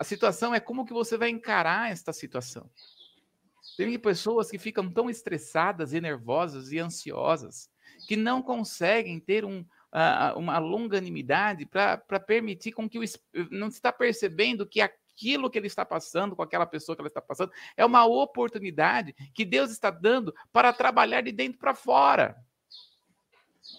[0.00, 2.70] A situação é como que você vai encarar esta situação.
[3.76, 7.70] Tem pessoas que ficam tão estressadas e nervosas e ansiosas
[8.08, 13.04] que não conseguem ter um, uh, uma longanimidade para permitir com que o
[13.50, 17.20] não está percebendo que aquilo que ele está passando com aquela pessoa que ela está
[17.20, 22.42] passando é uma oportunidade que Deus está dando para trabalhar de dentro para fora.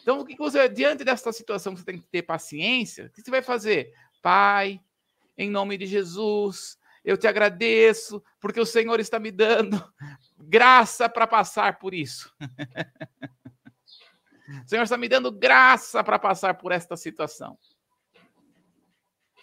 [0.04, 3.08] Então, o que você diante dessa situação você tem que ter paciência?
[3.08, 3.92] O que você vai fazer?
[4.22, 4.80] Pai,
[5.42, 6.78] em nome de Jesus.
[7.04, 9.84] Eu te agradeço, porque o Senhor está me dando
[10.38, 12.32] graça para passar por isso.
[14.64, 17.58] o Senhor está me dando graça para passar por esta situação.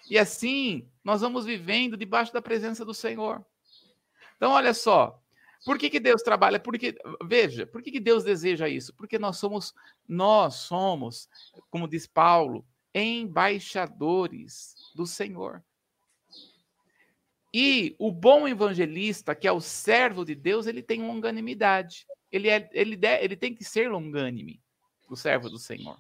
[0.09, 3.45] E assim, nós vamos vivendo debaixo da presença do Senhor.
[4.37, 5.21] Então, olha só,
[5.65, 6.61] por que, que Deus trabalha?
[6.61, 8.95] Porque, veja, por que, que Deus deseja isso?
[8.95, 9.75] Porque nós somos,
[10.07, 11.29] nós somos,
[11.71, 15.63] como diz Paulo, embaixadores do Senhor.
[17.53, 22.07] E o bom evangelista, que é o servo de Deus, ele tem longanimidade.
[22.31, 24.61] Ele, é, ele, de, ele tem que ser longânime,
[25.09, 25.99] o servo do Senhor.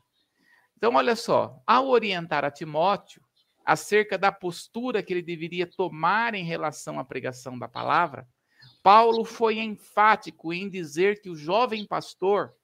[0.76, 3.22] Então, olha só, ao orientar a Timóteo
[3.64, 8.28] acerca da postura que ele deveria tomar em relação à pregação da palavra,
[8.82, 12.54] Paulo foi enfático em dizer que o jovem pastor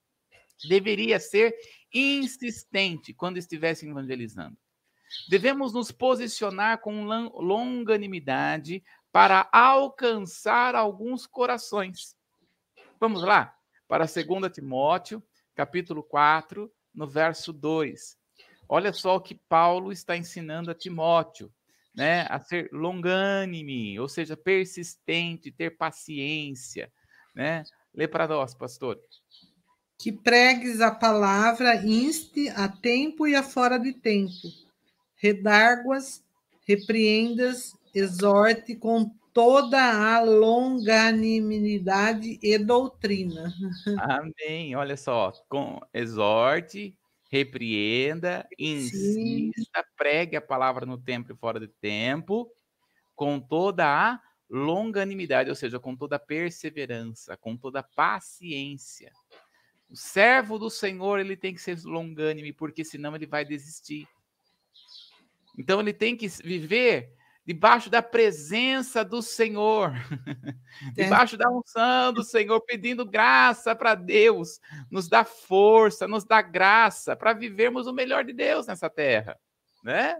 [0.68, 1.54] deveria ser
[1.92, 4.56] insistente quando estivesse evangelizando.
[5.28, 8.82] Devemos nos posicionar com longanimidade
[9.12, 12.16] para alcançar alguns corações.
[12.98, 13.54] Vamos lá,
[13.86, 15.22] para 2 Timóteo,
[15.54, 18.16] capítulo 4, no verso 2.
[18.68, 21.52] Olha só o que Paulo está ensinando a Timóteo,
[21.94, 22.26] né?
[22.28, 26.92] A ser longânime, ou seja, persistente, ter paciência,
[27.34, 27.62] né?
[27.94, 28.98] Lê para nós, pastor.
[29.96, 34.63] Que pregues a palavra, inste a tempo e a fora de tempo
[35.24, 36.22] redarguas,
[36.68, 43.50] repreendas, exorte com toda a longanimidade e doutrina.
[44.20, 44.76] Amém.
[44.76, 46.94] Olha só, com exorte,
[47.30, 49.88] repreenda, insista, Sim.
[49.96, 52.52] pregue a palavra no tempo e fora do tempo,
[53.16, 54.20] com toda a
[54.50, 59.10] longanimidade, ou seja, com toda a perseverança, com toda a paciência.
[59.88, 64.06] O servo do Senhor, ele tem que ser longânime, porque senão ele vai desistir.
[65.56, 67.12] Então ele tem que viver
[67.46, 69.92] debaixo da presença do Senhor,
[70.94, 77.14] debaixo da unção do Senhor, pedindo graça para Deus, nos dá força, nos dá graça
[77.14, 79.38] para vivermos o melhor de Deus nessa terra,
[79.82, 80.16] né?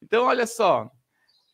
[0.00, 0.90] Então, olha só,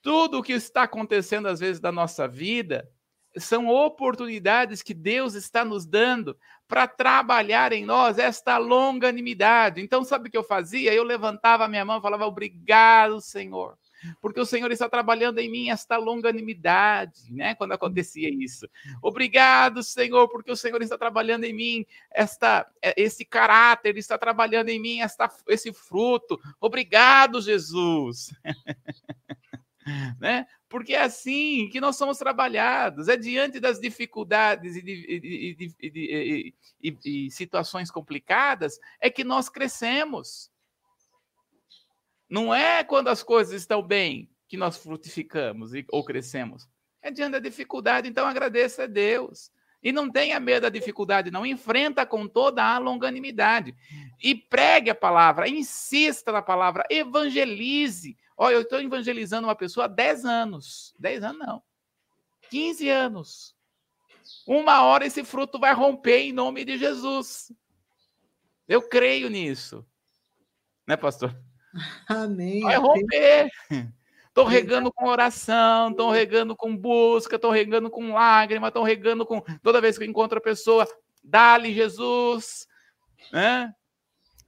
[0.01, 2.89] tudo o que está acontecendo às vezes da nossa vida
[3.37, 9.81] são oportunidades que Deus está nos dando para trabalhar em nós esta longanimidade.
[9.81, 10.93] Então, sabe o que eu fazia?
[10.93, 13.77] Eu levantava a minha mão e falava: Obrigado, Senhor
[14.21, 17.55] porque o Senhor está trabalhando em mim esta longanimidade, né?
[17.55, 18.69] Quando acontecia isso.
[19.03, 24.69] Obrigado, Senhor, porque o Senhor está trabalhando em mim esta é, esse caráter, está trabalhando
[24.69, 26.39] em mim esta esse fruto.
[26.61, 28.33] Obrigado, Jesus.
[30.19, 30.47] né?
[30.75, 37.27] Porque é assim que nós somos trabalhados, é diante das dificuldades e, de, e, e,
[37.27, 40.51] e situações complicadas é que nós crescemos.
[42.29, 46.69] Não é quando as coisas estão bem que nós frutificamos ou crescemos.
[47.01, 49.53] É diante da dificuldade, então agradeça a Deus.
[49.81, 51.47] E não tenha medo da dificuldade, não.
[51.47, 53.77] Enfrenta com toda a longanimidade.
[54.21, 58.19] E pregue a palavra, insista na palavra, evangelize.
[58.37, 60.95] Olha, eu estou evangelizando uma pessoa há 10 anos.
[60.99, 61.63] 10 anos não.
[62.51, 63.57] 15 anos.
[64.47, 67.53] Uma hora esse fruto vai romper em nome de Jesus.
[68.67, 69.87] Eu creio nisso.
[70.87, 71.35] Né, pastor?
[72.09, 72.63] Amém.
[72.63, 73.51] Vai romper.
[74.29, 79.41] Estou regando com oração, estou regando com busca, estou regando com lágrima, estou regando com.
[79.63, 80.89] Toda vez que eu encontro a pessoa,
[81.23, 82.67] dá-lhe Jesus.
[83.33, 83.73] Né?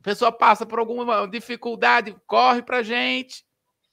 [0.00, 3.45] A pessoa passa por alguma dificuldade, corre para a gente.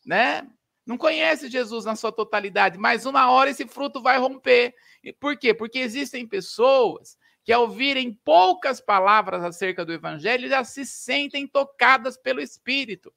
[0.06, 0.48] Né?
[0.86, 4.76] Não conhece Jesus na sua totalidade, mas uma hora esse fruto vai romper.
[5.20, 5.54] Por quê?
[5.54, 12.18] Porque existem pessoas que, ao ouvirem poucas palavras acerca do Evangelho, já se sentem tocadas
[12.18, 13.14] pelo Espírito.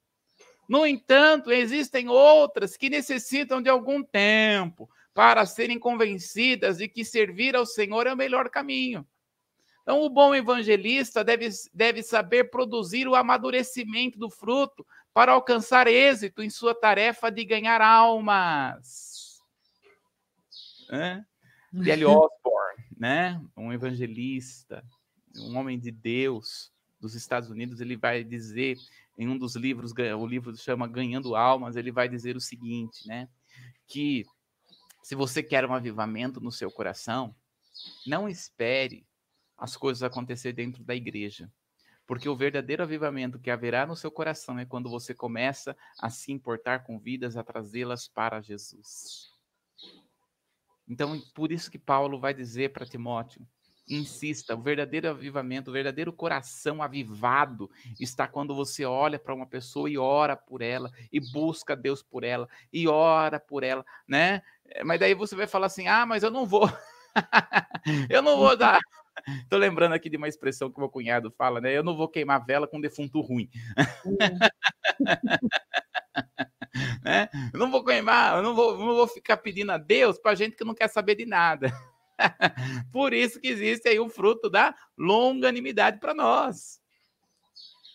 [0.69, 7.57] No entanto, existem outras que necessitam de algum tempo para serem convencidas de que servir
[7.57, 9.07] ao Senhor é o melhor caminho.
[9.83, 14.85] Então, o bom evangelista deve, deve saber produzir o amadurecimento do fruto
[15.17, 19.41] para alcançar êxito em sua tarefa de ganhar almas.
[20.91, 21.25] É?
[21.73, 22.05] D.L.
[22.13, 23.43] Osborne, né?
[23.57, 24.85] um evangelista,
[25.39, 28.77] um homem de Deus dos Estados Unidos, ele vai dizer
[29.17, 33.27] em um dos livros, o livro chama Ganhando Almas, ele vai dizer o seguinte, né?
[33.87, 34.27] Que
[35.03, 37.35] se você quer um avivamento no seu coração,
[38.07, 39.07] não espere
[39.57, 41.51] as coisas acontecer dentro da igreja.
[42.07, 46.33] Porque o verdadeiro avivamento que haverá no seu coração é quando você começa a se
[46.33, 49.31] importar com vidas, a trazê-las para Jesus.
[50.89, 53.45] Então, por isso que Paulo vai dizer para Timóteo:
[53.89, 59.91] insista, o verdadeiro avivamento, o verdadeiro coração avivado está quando você olha para uma pessoa
[59.91, 64.43] e ora por ela, e busca Deus por ela, e ora por ela, né?
[64.85, 66.71] Mas daí você vai falar assim: ah, mas eu não vou,
[68.11, 68.81] eu não vou dar.
[69.51, 71.77] Tô lembrando aqui de uma expressão que meu cunhado fala, né?
[71.77, 73.51] Eu não vou queimar vela com defunto ruim.
[77.05, 77.29] né?
[77.53, 80.57] Eu não vou queimar, eu não vou, não vou ficar pedindo a Deus para gente
[80.57, 81.73] que não quer saber de nada.
[82.93, 86.81] Por isso que existe aí o fruto da longanimidade para nós.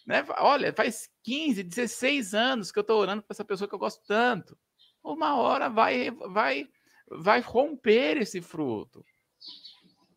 [0.06, 0.26] Né?
[0.40, 4.04] Olha, faz 15, 16 anos que eu estou orando para essa pessoa que eu gosto
[4.06, 4.58] tanto.
[5.04, 6.68] Uma hora vai, vai,
[7.10, 9.04] vai romper esse fruto.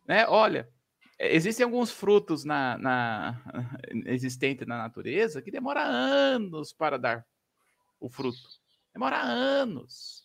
[0.07, 0.27] Né?
[0.29, 0.69] Olha,
[1.19, 3.43] existem alguns frutos na, na
[4.07, 7.27] existentes na natureza que demora anos para dar
[8.01, 8.39] o fruto.
[8.93, 10.25] Demora anos.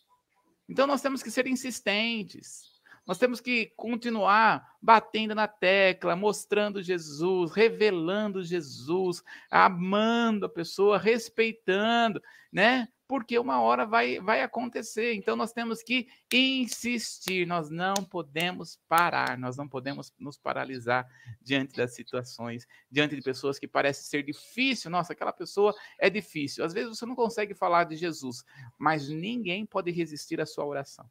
[0.68, 2.70] Então nós temos que ser insistentes.
[3.06, 12.22] Nós temos que continuar batendo na tecla, mostrando Jesus, revelando Jesus, amando a pessoa, respeitando,
[12.52, 12.88] né?
[13.10, 15.14] Porque uma hora vai, vai acontecer.
[15.14, 21.10] Então nós temos que insistir, nós não podemos parar, nós não podemos nos paralisar
[21.42, 24.92] diante das situações, diante de pessoas que parecem ser difícil.
[24.92, 26.64] Nossa, aquela pessoa é difícil.
[26.64, 28.44] Às vezes você não consegue falar de Jesus,
[28.78, 31.10] mas ninguém pode resistir à sua oração.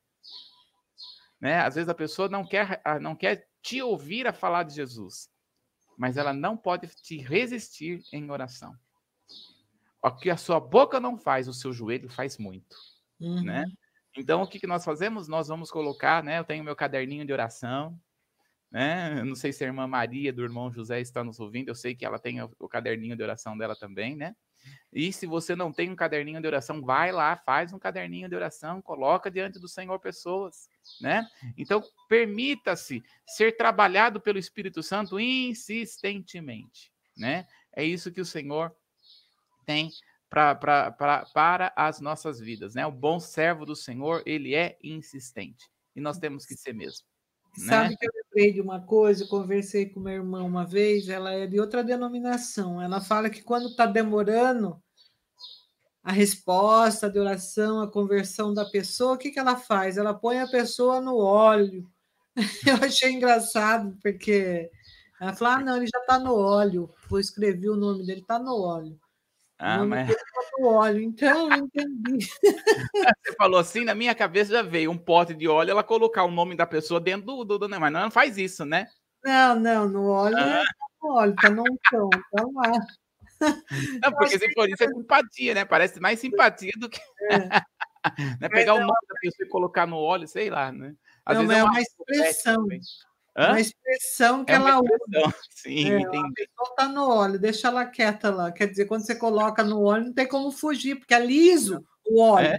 [1.38, 1.60] Né?
[1.60, 5.30] Às vezes a pessoa não quer, ah, não quer te ouvir a falar de Jesus,
[5.98, 8.74] mas ela não pode te resistir em oração.
[10.02, 12.76] O que a sua boca não faz, o seu joelho faz muito,
[13.20, 13.28] né?
[13.28, 13.44] uhum.
[13.44, 13.66] né?
[14.18, 15.28] Então, o que, que nós fazemos?
[15.28, 16.40] Nós vamos colocar, né?
[16.40, 18.00] Eu tenho meu caderninho de oração,
[18.72, 19.20] né?
[19.20, 21.96] Eu não sei se a irmã Maria do irmão José está nos ouvindo, eu sei
[21.96, 24.36] que ela tem o, o caderninho de oração dela também, né?
[24.92, 28.36] E se você não tem um caderninho de oração, vai lá, faz um caderninho de
[28.36, 30.68] oração, coloca diante do Senhor pessoas,
[31.00, 31.28] né?
[31.58, 37.48] Então, permita-se ser trabalhado pelo Espírito Santo insistentemente, né?
[37.76, 38.76] É isso que o Senhor
[39.70, 39.92] tem
[40.28, 42.88] pra, pra, pra, para as nossas vidas, né?
[42.88, 45.70] O bom servo do Senhor, ele é insistente.
[45.96, 47.06] E nós temos que ser mesmo.
[47.56, 47.66] Né?
[47.68, 51.32] Sabe que eu lembrei de uma coisa, eu conversei com meu irmão uma vez, ela
[51.32, 52.82] é de outra denominação.
[52.82, 54.82] Ela fala que quando está demorando
[56.04, 59.98] a resposta de oração, a conversão da pessoa, o que, que ela faz?
[59.98, 61.88] Ela põe a pessoa no óleo.
[62.66, 64.72] Eu achei engraçado, porque
[65.22, 66.90] ela fala: ah, não, ele já está no óleo.
[67.08, 69.00] Vou escrever o nome dele, está no óleo.
[69.60, 70.16] Ah, mas...
[70.62, 72.26] óleo, então eu entendi.
[73.26, 76.32] Você falou assim, na minha cabeça já veio um pote de óleo, ela colocar o
[76.32, 78.88] nome da pessoa dentro do, do, do mas não faz isso, né?
[79.24, 80.62] Não, não, no óleo ah.
[80.62, 80.64] é
[81.02, 82.72] no óleo, tá no pão, tá lá.
[84.04, 85.64] Não, porque se for isso é simpatia, né?
[85.64, 87.00] Parece mais simpatia do que.
[87.32, 87.38] É.
[88.38, 88.50] né?
[88.50, 90.94] Pegar não, o nome da pessoa e colocar no óleo, sei lá, né?
[91.26, 92.68] Às não, vezes é uma, uma expressão.
[93.40, 93.52] Hã?
[93.52, 94.90] Uma expressão que é ela usa.
[95.50, 96.18] Sim, é, entendi.
[96.18, 98.52] A pessoa está no óleo, deixa ela quieta lá.
[98.52, 102.22] Quer dizer, quando você coloca no óleo, não tem como fugir, porque é liso o
[102.22, 102.48] óleo.
[102.48, 102.58] É?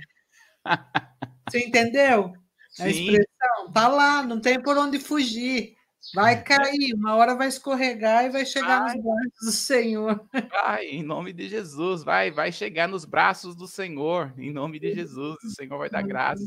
[1.51, 2.33] Você entendeu?
[2.79, 2.89] A Sim.
[2.89, 5.75] expressão tá lá, não tem por onde fugir.
[6.15, 8.95] Vai cair, uma hora vai escorregar e vai chegar vai.
[8.95, 10.29] nos braços do Senhor.
[10.49, 14.95] Vai, em nome de Jesus, vai, vai chegar nos braços do Senhor, em nome de
[14.95, 15.37] Jesus.
[15.45, 16.47] O Senhor vai dar graça,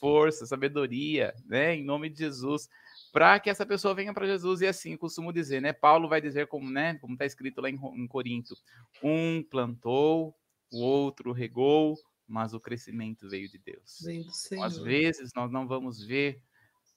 [0.00, 1.74] força, sabedoria, né?
[1.74, 2.66] Em nome de Jesus
[3.12, 4.60] para que essa pessoa venha para Jesus.
[4.60, 5.72] E assim, costumo dizer, né?
[5.72, 8.54] Paulo vai dizer como, né, como está escrito lá em, em Corinto,
[9.02, 10.34] um plantou,
[10.72, 11.96] o outro regou,
[12.26, 13.98] mas o crescimento veio de Deus.
[14.32, 14.64] Senhor.
[14.64, 16.42] Às vezes nós não vamos ver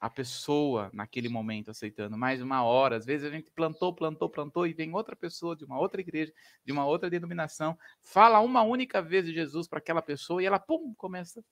[0.01, 2.97] a pessoa naquele momento aceitando mais uma hora.
[2.97, 6.33] Às vezes a gente plantou, plantou, plantou e vem outra pessoa de uma outra igreja,
[6.65, 10.57] de uma outra denominação, fala uma única vez de Jesus para aquela pessoa e ela,
[10.57, 11.45] pum, começa.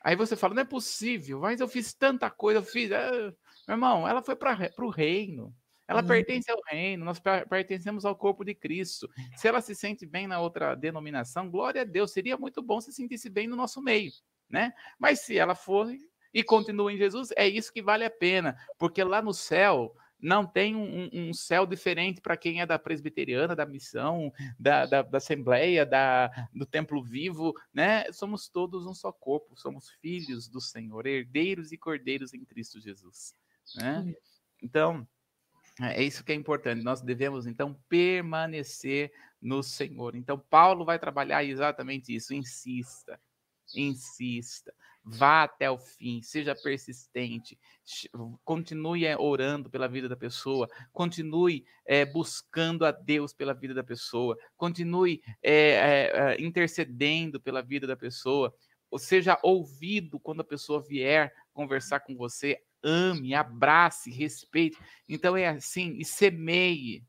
[0.00, 2.92] Aí você fala, não é possível, mas eu fiz tanta coisa, eu fiz.
[2.92, 3.34] Ah,
[3.66, 5.54] meu irmão, ela foi para o reino.
[5.86, 6.06] Ela uhum.
[6.06, 9.08] pertence ao reino, nós pertencemos ao corpo de Cristo.
[9.36, 12.92] Se ela se sente bem na outra denominação, glória a Deus, seria muito bom se
[12.92, 14.12] sentisse bem no nosso meio,
[14.48, 14.72] né?
[14.98, 15.92] Mas se ela for
[16.32, 20.46] e continua em Jesus, é isso que vale a pena, porque lá no céu não
[20.46, 25.18] tem um, um céu diferente para quem é da presbiteriana, da missão, da, da, da,
[25.18, 28.10] assembleia, da, do templo vivo, né?
[28.12, 33.34] Somos todos um só corpo, somos filhos do Senhor, herdeiros e cordeiros em Cristo Jesus.
[33.74, 34.14] Né?
[34.62, 35.06] Então,
[35.80, 36.82] é isso que é importante.
[36.82, 40.14] Nós devemos, então, permanecer no Senhor.
[40.14, 42.34] Então, Paulo vai trabalhar exatamente isso.
[42.34, 43.18] Insista,
[43.74, 44.72] insista,
[45.04, 47.58] vá até o fim, seja persistente,
[48.44, 53.82] continue é, orando pela vida da pessoa, continue é, buscando a Deus pela vida da
[53.82, 58.54] pessoa, continue é, intercedendo pela vida da pessoa,
[58.90, 64.78] ou seja ouvido quando a pessoa vier conversar com você, ame, abrace, respeite.
[65.08, 67.04] Então é assim, e semeie,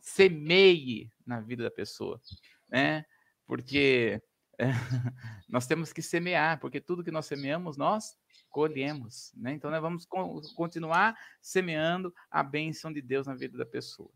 [0.00, 2.20] semeie na vida da pessoa,
[2.68, 3.04] né?
[3.46, 4.20] Porque
[4.58, 4.66] é,
[5.48, 8.16] nós temos que semear, porque tudo que nós semeamos, nós
[8.50, 9.52] colhemos, né?
[9.52, 10.06] Então nós vamos
[10.54, 14.10] continuar semeando a bênção de Deus na vida da pessoa.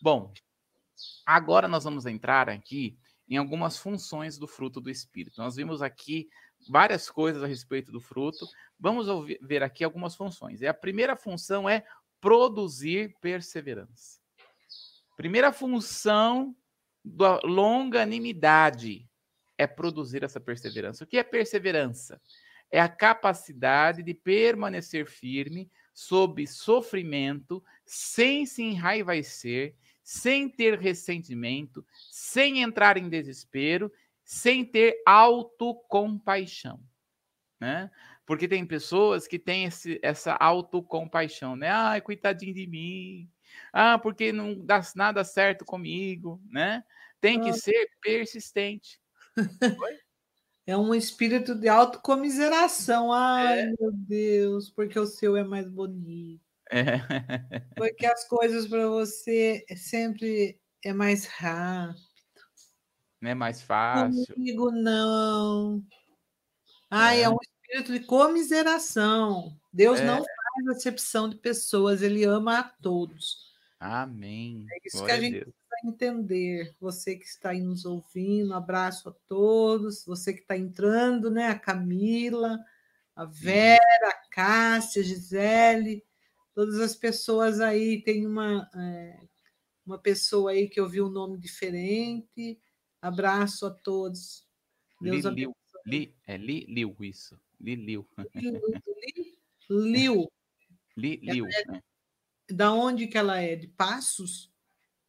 [0.00, 0.32] Bom,
[1.26, 5.40] agora nós vamos entrar aqui em algumas funções do fruto do Espírito.
[5.40, 6.28] Nós vimos aqui
[6.68, 8.46] várias coisas a respeito do fruto.
[8.78, 9.06] Vamos
[9.40, 10.60] ver aqui algumas funções.
[10.60, 11.84] E a primeira função é
[12.20, 14.20] produzir perseverança.
[15.16, 16.54] Primeira função
[17.04, 19.08] da longanimidade
[19.56, 21.04] é produzir essa perseverança.
[21.04, 22.20] O que é perseverança?
[22.70, 32.62] É a capacidade de permanecer firme sob sofrimento, sem se enraivecer, sem ter ressentimento, sem
[32.62, 33.92] entrar em desespero,
[34.30, 36.80] sem ter autocompaixão,
[37.58, 37.90] né?
[38.24, 41.68] Porque tem pessoas que têm esse, essa autocompaixão, né?
[41.68, 43.28] Ai, coitadinho de mim.
[43.72, 46.84] Ah, porque não dá nada certo comigo, né?
[47.20, 49.00] Tem que ser persistente.
[50.64, 53.12] É um espírito de autocomiseração.
[53.12, 53.72] Ai, é.
[53.80, 56.40] meu Deus, porque o seu é mais bonito.
[56.70, 57.00] É.
[57.74, 62.09] Porque as coisas para você sempre é mais rápido.
[63.20, 64.34] Não é mais fácil.
[64.34, 65.82] Comigo não.
[66.90, 69.56] Ai, é, é um espírito de comiseração.
[69.72, 70.04] Deus é.
[70.04, 73.50] não faz acepção de pessoas, ele ama a todos.
[73.78, 74.66] Amém.
[74.70, 76.74] É isso Glória que a gente precisa entender.
[76.80, 80.04] Você que está aí nos ouvindo, abraço a todos.
[80.04, 81.48] Você que está entrando, né?
[81.48, 82.58] A Camila,
[83.14, 86.04] a Vera, a Cássia, a Gisele,
[86.54, 88.02] todas as pessoas aí.
[88.02, 89.20] Tem uma, é,
[89.86, 92.60] uma pessoa aí que ouviu um nome diferente.
[93.00, 94.46] Abraço a todos.
[95.00, 97.38] Deus Liliu, Li, é Li Liu, isso.
[97.60, 98.06] Li Liu.
[98.34, 100.32] Li, Liu.
[100.96, 101.46] Li, Liu.
[101.46, 101.82] É, né?
[102.50, 103.56] Da onde que ela é?
[103.56, 104.52] De Passos?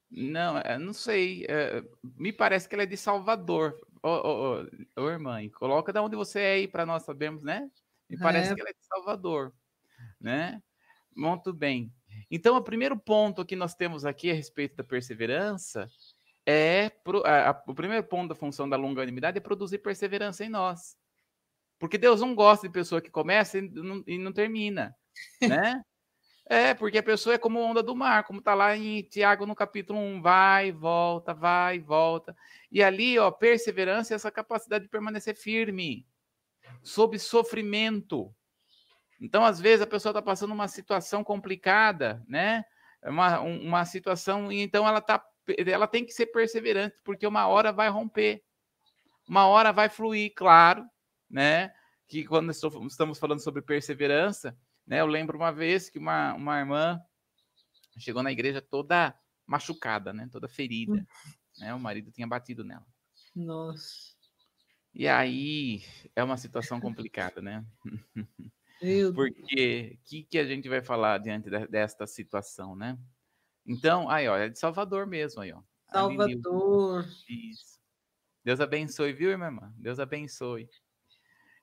[0.09, 1.45] Não, é, não sei.
[1.49, 3.79] É, me parece que ela é de Salvador.
[4.03, 7.69] Ô, ô, ô, ô irmã, coloca da onde você é aí para nós sabermos, né?
[8.09, 8.55] Me parece é.
[8.55, 9.53] que ela é de Salvador,
[10.19, 10.61] né?
[11.15, 11.93] Muito bem.
[12.29, 15.89] Então, o primeiro ponto que nós temos aqui a respeito da perseverança
[16.45, 20.49] é pro, a, a, o primeiro ponto da função da longanimidade é produzir perseverança em
[20.49, 20.97] nós.
[21.79, 24.95] Porque Deus não gosta de pessoa que começa e não, e não termina,
[25.41, 25.81] né?
[26.45, 29.55] É, porque a pessoa é como onda do mar, como está lá em Tiago no
[29.55, 32.35] capítulo 1, vai, volta, vai, volta.
[32.69, 36.05] E ali, ó, perseverança é essa capacidade de permanecer firme,
[36.83, 38.35] sob sofrimento.
[39.21, 42.65] Então, às vezes, a pessoa está passando uma situação complicada, né?
[43.01, 45.23] Uma, uma situação, e então ela, tá,
[45.67, 48.43] ela tem que ser perseverante, porque uma hora vai romper,
[49.27, 50.85] uma hora vai fluir, claro,
[51.29, 51.73] né?
[52.07, 54.99] Que quando estamos falando sobre perseverança, né?
[54.99, 57.01] Eu lembro uma vez que uma, uma irmã
[57.97, 59.15] chegou na igreja toda
[59.45, 60.27] machucada, né?
[60.31, 60.93] Toda ferida.
[60.93, 61.05] Hum.
[61.57, 61.73] Né?
[61.73, 62.85] O marido tinha batido nela.
[63.35, 64.11] Nossa.
[64.93, 65.83] E aí
[66.15, 67.65] é uma situação complicada, né?
[69.15, 72.97] Porque o que, que a gente vai falar diante de, desta situação, né?
[73.65, 75.61] Então, aí, ó, é de Salvador mesmo, aí, ó.
[75.91, 77.05] Salvador.
[77.27, 77.79] Isso.
[78.43, 79.73] Deus abençoe, viu, irmã?
[79.77, 80.67] Deus abençoe.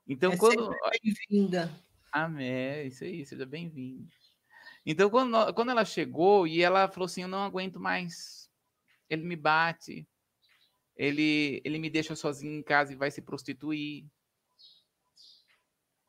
[0.07, 0.71] Então, é quando.
[1.03, 1.71] Bem-vinda.
[2.13, 4.09] Amém, isso aí, seja bem-vindo.
[4.87, 8.51] Então, quando, quando ela chegou e ela falou assim: Eu não aguento mais,
[9.11, 10.09] ele me bate,
[10.97, 14.07] ele, ele me deixa sozinho em casa e vai se prostituir.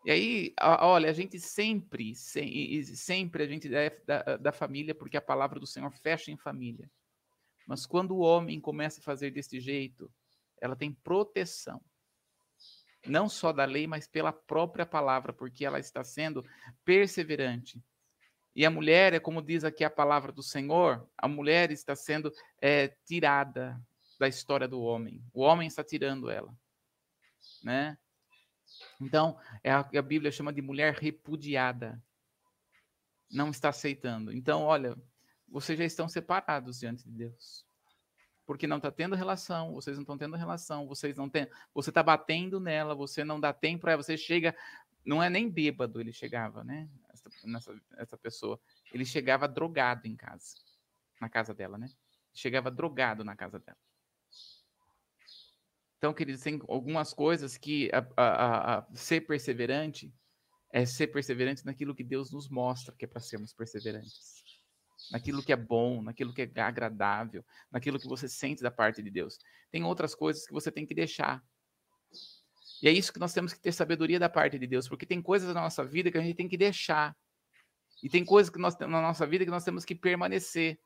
[0.06, 5.22] E aí, olha, a gente sempre, sempre a gente é da, da família, porque a
[5.22, 6.89] palavra do Senhor fecha em família.
[7.68, 10.12] Mas quando o homem começa a fazer desse jeito,
[10.62, 11.82] ela tem proteção
[13.06, 16.45] não só da lei, mas pela própria palavra, porque ela está sendo
[16.84, 17.82] perseverante.
[18.56, 22.32] E a mulher, é como diz aqui a palavra do Senhor, a mulher está sendo
[22.62, 23.80] é, tirada
[24.20, 25.24] da história do homem.
[25.34, 26.54] O homem está tirando ela,
[27.64, 27.97] né?
[29.00, 32.02] Então, é a, a Bíblia chama de mulher repudiada.
[33.32, 34.32] Não está aceitando.
[34.32, 34.97] Então, olha,
[35.47, 37.70] vocês já estão separados diante de Deus
[38.50, 42.02] porque não está tendo relação, vocês não estão tendo relação, vocês não têm, você está
[42.02, 44.56] batendo nela, você não dá tempo para você chega,
[45.06, 46.89] não é nem bêbado ele chegava, né?
[47.14, 48.60] Essa, nessa, essa pessoa,
[48.91, 50.56] ele chegava drogado em casa,
[51.22, 51.91] na casa dela, né?
[52.34, 53.78] Chegava drogado na casa dela.
[56.00, 60.12] Então, queridos, tem algumas coisas que a, a, a, ser perseverante
[60.72, 64.39] é ser perseverante naquilo que Deus nos mostra que é para sermos perseverantes
[65.12, 69.10] naquilo que é bom, naquilo que é agradável, naquilo que você sente da parte de
[69.10, 69.38] Deus.
[69.72, 71.43] Tem outras coisas que você tem que deixar.
[72.82, 75.22] E é isso que nós temos que ter sabedoria da parte de Deus, porque tem
[75.22, 77.16] coisas na nossa vida que a gente tem que deixar.
[78.02, 80.80] E tem coisas que nós na nossa vida que nós temos que permanecer.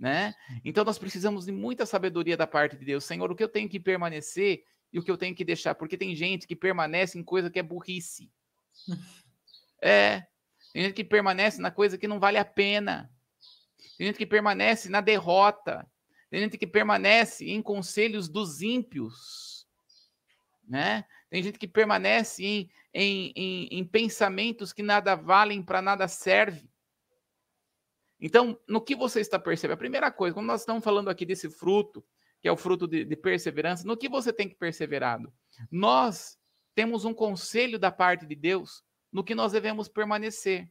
[0.00, 0.34] Né?
[0.64, 3.04] Então nós precisamos de muita sabedoria da parte de Deus.
[3.04, 5.96] Senhor, o que eu tenho que permanecer e o que eu tenho que deixar, porque
[5.96, 8.32] tem gente que permanece em coisa que é burrice.
[9.82, 10.26] É,
[10.72, 13.10] tem gente que permanece na coisa que não vale a pena.
[13.96, 15.86] Tem gente que permanece na derrota.
[16.30, 19.66] Tem gente que permanece em conselhos dos ímpios.
[20.68, 21.04] Né?
[21.28, 26.69] Tem gente que permanece em, em, em, em pensamentos que nada valem, para nada serve.
[28.20, 29.74] Então, no que você está percebendo?
[29.74, 32.04] A primeira coisa, quando nós estamos falando aqui desse fruto,
[32.40, 35.32] que é o fruto de, de perseverança, no que você tem que perseverado?
[35.70, 36.38] Nós
[36.74, 40.70] temos um conselho da parte de Deus no que nós devemos permanecer.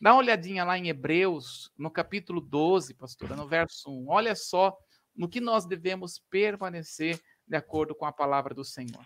[0.00, 4.08] Dá uma olhadinha lá em Hebreus, no capítulo 12, pastora, no verso 1.
[4.08, 4.76] Olha só
[5.14, 9.04] no que nós devemos permanecer de acordo com a palavra do Senhor.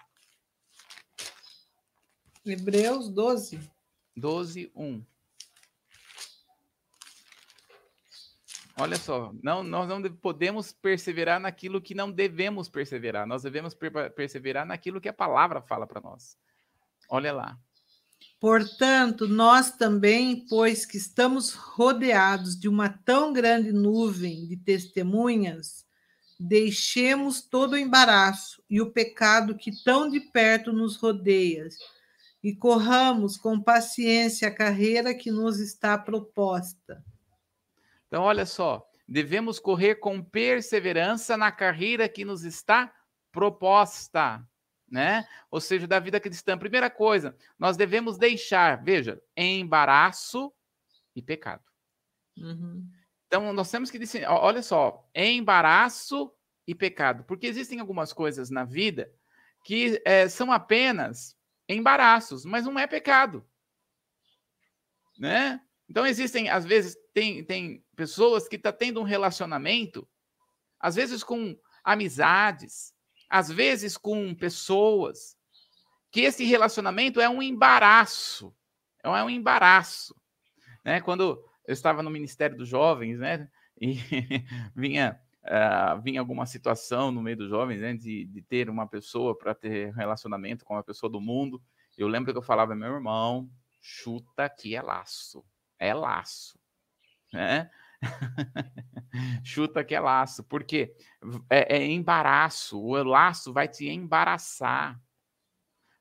[2.44, 3.58] Hebreus 12.
[4.16, 5.04] 12, 1.
[8.78, 13.26] Olha só, não, nós não podemos perseverar naquilo que não devemos perseverar.
[13.26, 13.74] Nós devemos
[14.14, 16.36] perseverar naquilo que a palavra fala para nós.
[17.08, 17.58] Olha lá.
[18.38, 25.86] Portanto, nós também, pois que estamos rodeados de uma tão grande nuvem de testemunhas,
[26.38, 31.66] deixemos todo o embaraço e o pecado que tão de perto nos rodeia
[32.42, 37.02] e corramos com paciência a carreira que nos está proposta.
[38.06, 42.92] Então, olha só, devemos correr com perseverança na carreira que nos está
[43.32, 44.46] proposta,
[44.90, 45.26] né?
[45.50, 46.56] Ou seja, da vida cristã.
[46.56, 50.52] Primeira coisa, nós devemos deixar, veja, embaraço
[51.14, 51.64] e pecado.
[52.36, 52.88] Uhum.
[53.26, 56.32] Então, nós temos que dizer, olha só, embaraço
[56.66, 59.12] e pecado, porque existem algumas coisas na vida
[59.64, 61.36] que é, são apenas
[61.68, 63.44] embaraços, mas não é pecado,
[65.18, 65.60] né?
[65.88, 70.08] Então existem, às vezes, tem, tem pessoas que estão tá tendo um relacionamento,
[70.80, 72.92] às vezes com amizades,
[73.28, 75.36] às vezes com pessoas,
[76.10, 78.54] que esse relacionamento é um embaraço,
[79.02, 80.14] é um embaraço,
[80.84, 81.00] né?
[81.00, 83.48] Quando eu estava no Ministério dos Jovens, né?
[83.80, 83.94] E
[84.74, 87.94] vinha, uh, vinha alguma situação no meio dos jovens, né?
[87.94, 91.62] De, de ter uma pessoa para ter relacionamento com uma pessoa do mundo.
[91.96, 93.48] Eu lembro que eu falava, meu irmão,
[93.80, 95.44] chuta que é laço.
[95.78, 96.58] É laço.
[97.32, 97.70] Né?
[99.44, 100.44] chuta que é laço.
[100.44, 100.94] Porque
[101.50, 102.80] é, é embaraço.
[102.80, 105.00] O laço vai te embaraçar.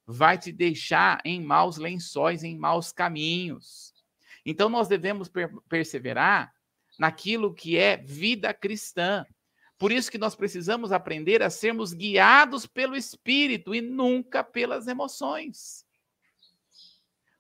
[0.06, 3.94] Vai te deixar em maus lençóis, em maus caminhos.
[4.46, 6.54] Então, nós devemos per perseverar
[7.00, 9.26] naquilo que é vida cristã.
[9.78, 15.85] Por isso que nós precisamos aprender a sermos guiados pelo Espírito e nunca pelas emoções.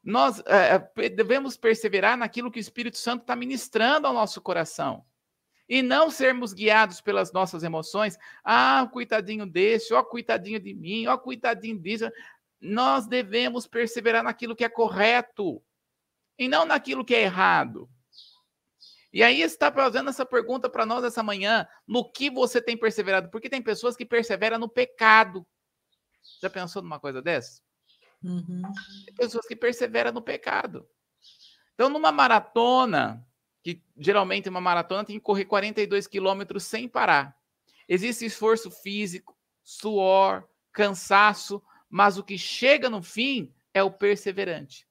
[0.06, 5.04] Nós é, devemos perseverar naquilo que o Espírito Santo está ministrando ao nosso coração.
[5.68, 8.16] E não sermos guiados pelas nossas emoções.
[8.44, 12.08] Ah, coitadinho desse, ó, coitadinho de mim, ó, coitadinho disso.
[12.62, 15.60] Nós devemos perseverar naquilo que é correto
[16.38, 17.90] e não naquilo que é errado.
[19.12, 23.32] E aí está fazendo essa pergunta para nós essa manhã: no que você tem perseverado?
[23.32, 25.48] Porque tem pessoas que perseveram no pecado.
[26.40, 27.65] Já pensou numa coisa dessa?
[28.26, 28.62] Uhum.
[29.16, 30.88] Pessoas que perseveram no pecado.
[31.76, 33.26] Então, numa maratona,
[33.62, 37.38] que geralmente uma maratona tem que correr 42 quilômetros sem parar.
[37.88, 44.88] Existe esforço físico, suor, cansaço, mas o que chega no fim é o perseverante.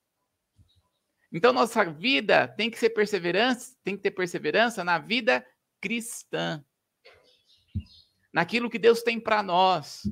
[1.32, 5.44] Então, nossa vida tem que ser perseverança, tem que ter perseverança na vida
[5.80, 6.64] cristã.
[8.32, 10.02] Naquilo que Deus tem para nós,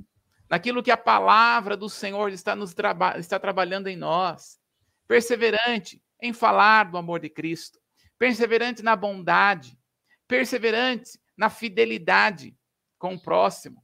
[0.53, 4.61] naquilo que a palavra do Senhor está nos traba está trabalhando em nós.
[5.09, 7.81] Perseverante em falar do amor de Cristo,
[8.19, 9.79] perseverante na bondade,
[10.29, 12.55] perseverante na fidelidade
[12.99, 13.83] com o próximo,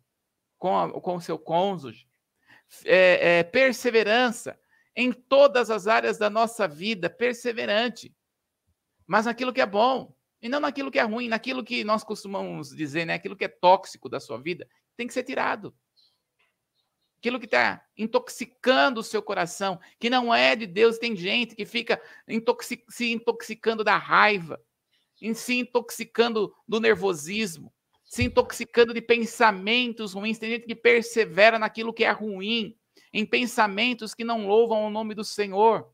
[0.59, 2.07] com, a, com o seu cônjuge,
[2.85, 4.61] é, é, perseverança
[4.95, 8.15] em todas as áreas da nossa vida, perseverante,
[9.07, 12.77] mas naquilo que é bom, e não naquilo que é ruim, naquilo que nós costumamos
[12.77, 13.15] dizer, né?
[13.15, 15.75] aquilo que é tóxico da sua vida, tem que ser tirado.
[17.19, 21.65] Aquilo que está intoxicando o seu coração, que não é de Deus, tem gente que
[21.65, 24.61] fica intoxic se intoxicando da raiva,
[25.35, 27.73] se intoxicando do nervosismo,
[28.05, 30.39] se intoxicando de pensamentos ruins.
[30.39, 32.77] Tem gente que persevera naquilo que é ruim,
[33.13, 35.91] em pensamentos que não louvam o nome do Senhor.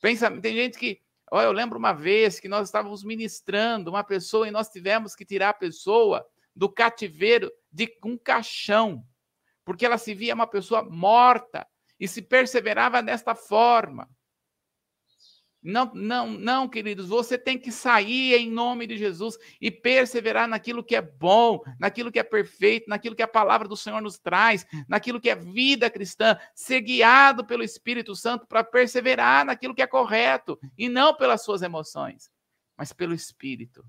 [0.00, 1.00] Pensa, tem gente que,
[1.30, 5.24] ó, eu lembro uma vez que nós estávamos ministrando uma pessoa e nós tivemos que
[5.24, 9.04] tirar a pessoa do cativeiro de um caixão,
[9.68, 11.68] porque ela se via uma pessoa morta
[12.00, 14.08] e se perseverava desta forma.
[15.62, 20.82] Não, não, não, queridos, você tem que sair em nome de Jesus e perseverar naquilo
[20.82, 24.66] que é bom, naquilo que é perfeito, naquilo que a palavra do Senhor nos traz,
[24.88, 29.86] naquilo que é vida cristã, ser guiado pelo Espírito Santo para perseverar naquilo que é
[29.86, 32.30] correto e não pelas suas emoções,
[32.74, 33.84] mas pelo Espírito.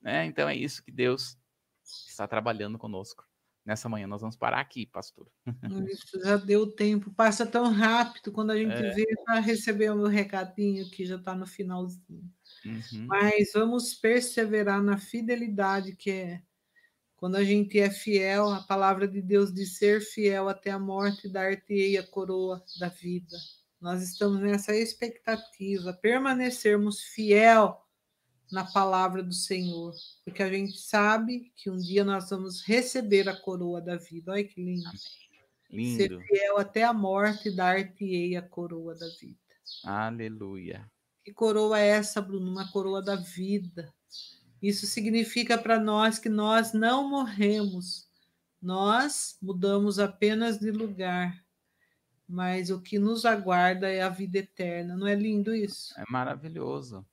[0.00, 0.24] Né?
[0.24, 1.36] Então é isso que Deus
[1.84, 3.30] está trabalhando conosco
[3.64, 4.06] nessa manhã.
[4.06, 5.28] Nós vamos parar aqui, pastor.
[5.90, 7.12] Isso, já deu tempo.
[7.12, 8.90] Passa tão rápido quando a gente é.
[8.90, 12.30] vê para receber o meu recadinho, que já está no finalzinho.
[12.64, 13.06] Uhum.
[13.06, 16.42] Mas vamos perseverar na fidelidade, que é
[17.16, 21.28] quando a gente é fiel, a palavra de Deus diz ser fiel até a morte,
[21.28, 23.36] dar-te-ei a coroa da vida.
[23.80, 27.80] Nós estamos nessa expectativa, permanecermos fiel
[28.52, 29.94] na palavra do Senhor,
[30.24, 34.32] porque a gente sabe que um dia nós vamos receber a coroa da vida.
[34.32, 34.90] Olha que lindo.
[35.70, 35.96] Lindo.
[35.96, 39.38] Ser fiel até a morte dar-te-ei a coroa da vida.
[39.82, 40.86] Aleluia.
[41.24, 42.50] Que coroa é essa, Bruno?
[42.50, 43.90] Uma coroa da vida.
[44.60, 48.06] Isso significa para nós que nós não morremos,
[48.60, 51.42] nós mudamos apenas de lugar,
[52.28, 54.94] mas o que nos aguarda é a vida eterna.
[54.94, 55.92] Não é lindo isso?
[55.98, 57.04] É maravilhoso.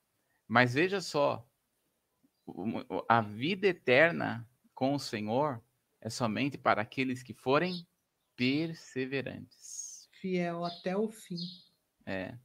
[0.49, 1.47] Mas veja só,
[3.07, 5.63] a vida eterna com o Senhor
[6.01, 7.87] é somente para aqueles que forem
[8.35, 10.09] perseverantes.
[10.13, 11.37] Fiel até o fim.
[12.03, 12.35] É.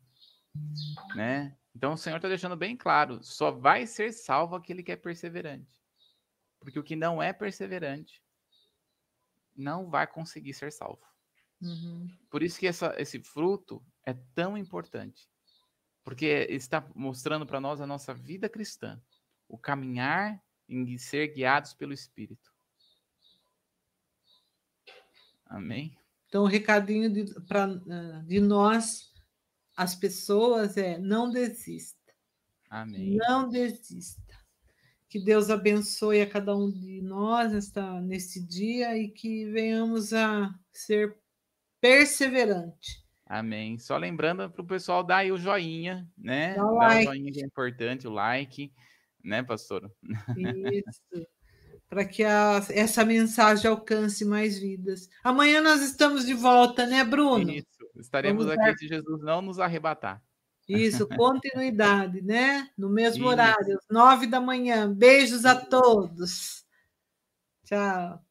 [1.16, 1.56] Né?
[1.74, 5.82] Então o Senhor está deixando bem claro: só vai ser salvo aquele que é perseverante.
[6.60, 8.22] Porque o que não é perseverante
[9.56, 11.06] não vai conseguir ser salvo.
[11.62, 12.06] Uhum.
[12.28, 15.26] Por isso que essa, esse fruto é tão importante.
[16.04, 19.02] Porque está mostrando para nós a nossa vida cristã,
[19.48, 22.52] o caminhar em ser guiados pelo Espírito.
[25.46, 25.96] Amém?
[26.26, 29.12] Então, o recadinho de, pra, eh, de nós,
[29.76, 32.12] as pessoas, é não desista.
[32.68, 33.16] Amém.
[33.16, 34.20] Não desista.
[35.08, 40.52] Que Deus abençoe a cada um de nós nesta, nesse dia e que venhamos a
[40.72, 41.16] ser
[41.80, 43.03] perseverante.
[43.26, 43.78] Amém.
[43.78, 46.54] Só lembrando para o pessoal dar aí o joinha, né?
[46.54, 47.00] Dá Dá like.
[47.08, 48.72] o joinha que é importante, o like,
[49.22, 49.90] né, pastor?
[50.36, 51.26] Isso.
[51.88, 55.08] Para que a- essa mensagem alcance mais vidas.
[55.22, 57.50] Amanhã nós estamos de volta, né, Bruno?
[57.50, 57.66] Isso.
[57.96, 60.22] Estaremos Vamos aqui dar- se Jesus não nos arrebatar.
[60.68, 62.68] Isso, continuidade, né?
[62.76, 63.28] No mesmo Isso.
[63.32, 64.92] horário, às nove da manhã.
[64.92, 66.64] Beijos a todos.
[67.64, 68.22] Tchau.